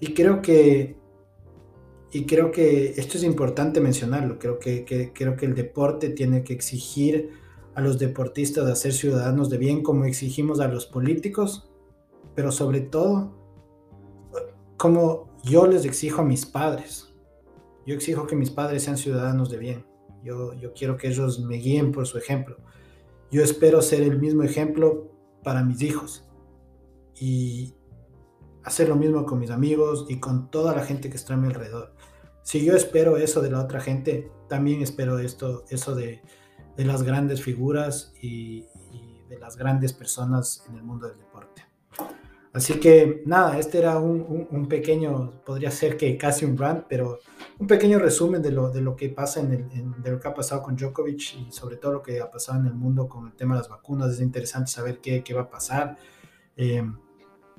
y 0.00 0.12
creo 0.12 0.42
que 0.42 1.00
y 2.12 2.26
creo 2.26 2.50
que 2.50 2.94
esto 2.96 3.16
es 3.16 3.24
importante 3.24 3.80
mencionarlo. 3.80 4.38
Creo 4.38 4.58
que, 4.58 4.84
creo 5.14 5.36
que 5.36 5.46
el 5.46 5.54
deporte 5.54 6.10
tiene 6.10 6.42
que 6.42 6.52
exigir 6.52 7.30
a 7.74 7.80
los 7.80 7.98
deportistas 7.98 8.68
a 8.68 8.74
ser 8.74 8.92
ciudadanos 8.92 9.48
de 9.48 9.58
bien 9.58 9.82
como 9.82 10.04
exigimos 10.04 10.58
a 10.60 10.66
los 10.66 10.86
políticos, 10.86 11.70
pero 12.34 12.50
sobre 12.50 12.80
todo 12.80 13.38
como 14.76 15.28
yo 15.44 15.66
les 15.66 15.84
exijo 15.84 16.22
a 16.22 16.24
mis 16.24 16.46
padres. 16.46 17.09
Yo 17.90 17.96
exijo 17.96 18.28
que 18.28 18.36
mis 18.36 18.50
padres 18.50 18.84
sean 18.84 18.96
ciudadanos 18.96 19.50
de 19.50 19.58
bien. 19.58 19.84
Yo, 20.22 20.54
yo 20.54 20.72
quiero 20.74 20.96
que 20.96 21.08
ellos 21.08 21.40
me 21.40 21.56
guíen 21.56 21.90
por 21.90 22.06
su 22.06 22.18
ejemplo. 22.18 22.56
Yo 23.32 23.42
espero 23.42 23.82
ser 23.82 24.02
el 24.02 24.20
mismo 24.20 24.44
ejemplo 24.44 25.10
para 25.42 25.64
mis 25.64 25.82
hijos. 25.82 26.24
Y, 27.18 27.74
hacer 28.62 28.88
lo 28.88 28.94
mismo 28.94 29.26
con 29.26 29.40
mis 29.40 29.50
amigos 29.50 30.06
y 30.08 30.20
con 30.20 30.52
toda 30.52 30.72
la 30.72 30.84
gente 30.84 31.10
que 31.10 31.16
está 31.16 31.34
a 31.34 31.36
mi 31.36 31.48
alrededor. 31.48 31.92
Si 32.44 32.64
yo 32.64 32.76
espero 32.76 33.16
eso 33.16 33.40
de 33.40 33.50
la 33.50 33.60
otra 33.60 33.80
gente, 33.80 34.30
también 34.48 34.82
espero 34.82 35.18
esto, 35.18 35.64
eso 35.68 35.96
de, 35.96 36.22
de 36.76 36.84
las 36.84 37.02
grandes 37.02 37.42
figuras 37.42 38.12
y, 38.22 38.66
de 39.28 39.38
las 39.40 39.56
grandes 39.56 39.92
personas 39.92 40.64
en 40.68 40.76
el 40.76 40.84
mundo 40.84 41.08
del 41.08 41.18
deporte. 41.18 41.64
Así 42.52 42.80
que 42.80 43.22
nada, 43.26 43.58
este 43.58 43.78
era 43.78 43.98
un, 43.98 44.48
un, 44.50 44.68
pequeño, 44.68 45.40
podría 45.44 45.70
ser 45.70 45.96
que 45.96 46.16
casi 46.16 46.44
un 46.44 46.58
rant, 46.58 46.84
pero 46.88 47.20
un 47.60 47.66
pequeño 47.68 48.00
resumen 48.00 48.42
de 48.42 48.50
lo, 48.50 48.70
de 48.70 48.80
lo 48.80 48.96
que 48.96 49.08
pasa 49.08 49.40
en, 49.40 49.52
el, 49.52 50.02
de 50.02 50.10
lo 50.10 50.18
que 50.18 50.26
ha 50.26 50.34
pasado 50.34 50.60
con 50.60 50.74
Djokovic 50.74 51.34
y 51.34 51.52
sobre 51.52 51.76
todo 51.76 51.92
lo 51.92 52.02
que 52.02 52.20
ha 52.20 52.28
pasado 52.28 52.58
en 52.58 52.66
el 52.66 52.74
mundo 52.74 53.08
con 53.08 53.28
el 53.28 53.34
tema 53.34 53.54
de 53.54 53.60
las 53.60 53.68
vacunas. 53.68 54.12
Es 54.12 54.20
interesante 54.20 54.70
saber 54.70 54.98
qué, 55.00 55.22
qué 55.22 55.32
va 55.32 55.42
a 55.42 55.50
pasar. 55.50 55.96
Eh, 56.56 56.82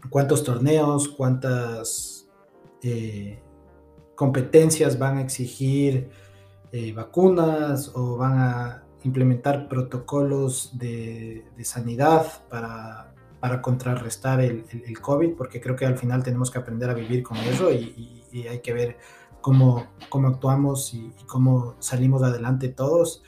cuántos 0.10 0.44
torneos, 0.44 1.08
cuántas 1.08 2.28
eh, 2.84 3.42
competencias 4.16 4.98
van 4.98 5.18
a 5.18 5.22
exigir 5.22 6.10
eh, 6.72 6.94
vacunas 6.94 7.92
o 7.94 8.18
van 8.18 8.40
a 8.40 8.84
implementar 9.04 9.68
protocolos 9.68 10.78
de, 10.78 11.46
sanidad 11.64 12.26
para, 12.50 13.14
para 13.42 13.62
contrarrestar 13.62 14.40
el, 14.40 14.64
COVID, 15.02 15.32
porque 15.34 15.60
creo 15.60 15.76
que 15.76 15.86
al 15.86 15.98
final 15.98 16.24
tenemos 16.24 16.50
que 16.52 16.60
aprender 16.60 16.90
a 16.90 16.94
vivir 16.94 17.24
con 17.24 17.38
eso 17.38 17.72
y, 17.72 18.20
hay 18.50 18.62
que 18.62 18.72
ver 18.72 18.98
cómo, 19.42 19.88
cómo 20.08 20.30
actuamos 20.30 20.94
y, 20.94 21.12
cómo 21.28 21.76
salimos 21.80 22.24
adelante 22.24 22.70
todos. 22.70 23.24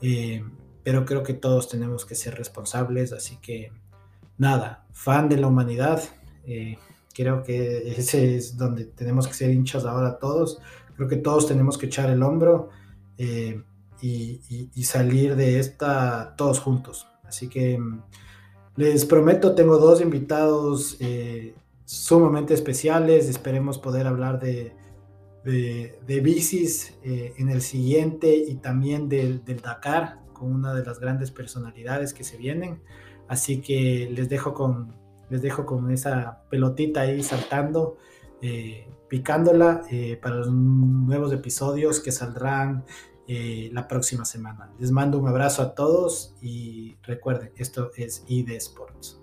Eh, 0.00 0.42
pero 0.84 1.04
creo 1.04 1.24
que 1.24 1.34
todos 1.34 1.68
tenemos 1.68 2.06
que 2.06 2.14
ser 2.14 2.36
responsables, 2.36 3.12
así 3.12 3.38
que 3.42 3.72
nada, 4.38 4.86
fan 4.92 5.28
de 5.28 5.36
la 5.36 5.48
humanidad. 5.48 6.00
Eh, 6.46 6.78
creo 7.12 7.42
que 7.42 7.92
ese 7.98 8.36
es 8.36 8.56
donde 8.56 8.84
tenemos 8.84 9.26
que 9.26 9.34
ser 9.34 9.50
hinchas 9.50 9.84
ahora 9.84 10.20
todos. 10.20 10.60
Creo 10.94 11.08
que 11.08 11.16
todos 11.16 11.48
tenemos 11.48 11.76
que 11.76 11.86
echar 11.86 12.08
el 12.08 12.22
hombro 12.22 12.70
eh, 13.18 13.62
y, 14.00 14.84
salir 14.84 15.34
de 15.34 15.58
esta 15.58 16.36
todos 16.36 16.60
juntos. 16.60 17.08
Así 17.24 17.48
que 17.48 17.76
mm, 17.78 18.02
les 18.76 19.04
prometo, 19.04 19.54
tengo 19.54 19.78
dos 19.78 20.00
invitados 20.00 20.96
eh, 21.00 21.54
sumamente 21.84 22.54
especiales. 22.54 23.28
Esperemos 23.28 23.78
poder 23.78 24.06
hablar 24.06 24.40
de, 24.40 24.72
de, 25.44 26.20
bicis 26.20 26.94
en 27.02 27.48
el 27.48 27.62
siguiente 27.62 28.36
y 28.36 28.56
también 28.56 29.08
del 29.08 29.42
Dakar 29.62 30.26
con 30.32 30.52
una 30.52 30.74
de 30.74 30.84
las 30.84 31.00
grandes 31.00 31.30
personalidades 31.30 32.12
que 32.12 32.24
se 32.24 32.36
vienen. 32.36 32.82
Así 33.28 33.60
que 33.60 34.08
les 34.12 34.28
dejo 34.28 34.54
con, 34.54 34.94
les 35.30 35.42
dejo 35.42 35.66
con 35.66 35.90
esa 35.90 36.42
pelotita 36.50 37.02
ahí 37.02 37.22
saltando, 37.22 37.96
eh, 38.42 38.88
picándola 39.08 39.82
eh, 39.90 40.18
para 40.20 40.36
los 40.36 40.52
nuevos 40.52 41.32
episodios 41.32 42.00
que 42.00 42.12
saldrán 42.12 42.84
eh, 43.28 43.70
la 43.72 43.88
próxima 43.88 44.24
semana. 44.24 44.70
Les 44.78 44.92
mando 44.92 45.18
un 45.18 45.26
abrazo 45.26 45.62
a 45.62 45.74
todos 45.74 46.36
y 46.40 46.96
recuerden, 47.02 47.50
esto 47.56 47.90
es 47.96 48.24
ID 48.28 48.50
Sports. 48.50 49.20